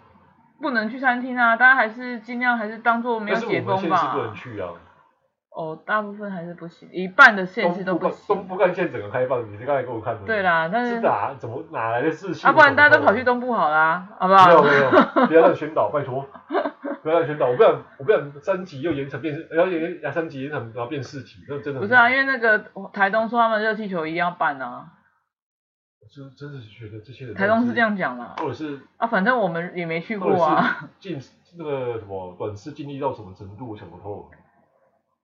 [0.63, 3.77] 不能去餐厅啊，大家还是尽量还是当做没有解封吧。
[3.77, 4.69] 但是我们县市不能去啊。
[5.55, 8.35] 哦，大部分还是不行，一半的县市都不行。
[8.35, 10.21] 东部干线整个开放，你是刚才给我看的。
[10.25, 10.95] 对啦，但是。
[10.95, 11.35] 是哪？
[11.37, 12.49] 怎么哪来的事情？
[12.49, 14.47] 啊，不然大家都跑去东部好啦，好不好？
[14.47, 16.25] 没有没有，不要乱宣导，拜托。
[17.03, 21.79] 不要乱宣导，我不想我不想三级又延成变，然后延延三级延成然后变四级，那真的。
[21.81, 22.57] 不是啊，因为那个
[22.93, 24.85] 台东说他们热气球一定要办啊。
[26.21, 27.33] 我真是觉得这些人。
[27.33, 28.35] 台东是这样讲嘛。
[28.37, 28.79] 或者是。
[28.97, 30.89] 啊，反正我们也没去过啊。
[30.99, 31.17] 尽
[31.57, 34.29] 那个什么本事尽力到什么程度，我想不透。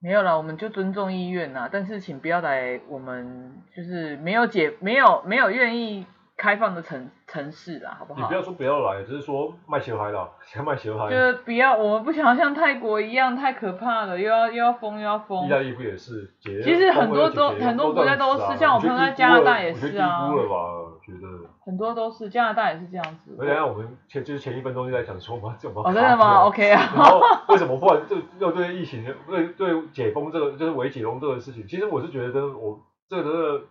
[0.02, 6.06] 没有啦，我们就尊重意愿呐，但是请不要来我们就是没有解没有没有愿意
[6.40, 8.20] 开放的城城市啦，好不好？
[8.22, 11.10] 你不要说不要来，只是说卖鞋牌啦， 先卖鞋牌。
[11.10, 15.46] 就是不要，我们不想像泰国一样太可怕了，又要又要封又要封。
[15.46, 16.32] 意大利不也是？
[16.40, 20.28] 其实很多都很多国家都是，像我朋友在加拿大也是啊。
[20.28, 20.56] 低估了吧？
[21.04, 21.50] 觉得。
[21.62, 23.36] 很多都是加拿大也是这样子。
[23.38, 25.82] 而且我们前就是前一分钟就在讲说嘛， 怎么？
[25.84, 26.90] 哦，真的吗？OK 啊。
[26.96, 27.20] 然后
[27.50, 31.66] 为什么忽然就又对疫情对对解封这个就是微解封这个事情？
[31.68, 33.62] 其实我是觉得我这个。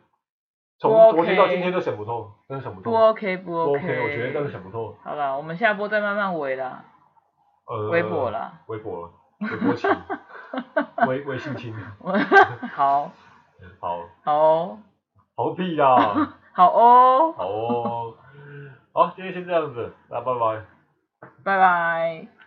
[0.80, 2.90] 从昨天到今天都想不透，真的想不透。
[2.90, 4.96] 不 OK，不 OK，, 不 OK 我觉得真的想不透。
[5.04, 6.86] 好了，我们下播再慢慢围啦。
[7.68, 8.54] 呃，微博啦。
[8.68, 9.12] 微博，
[9.42, 9.90] 微博情，
[11.08, 11.76] 微微信情。
[12.74, 13.12] 好。
[13.80, 14.00] 好。
[14.24, 14.80] 好哦。
[15.36, 15.86] 好屁呀！
[16.54, 17.34] 好哦。
[17.38, 18.14] 好哦。
[18.94, 20.62] 好，今天先这样子，那拜拜。
[21.44, 22.39] 拜拜。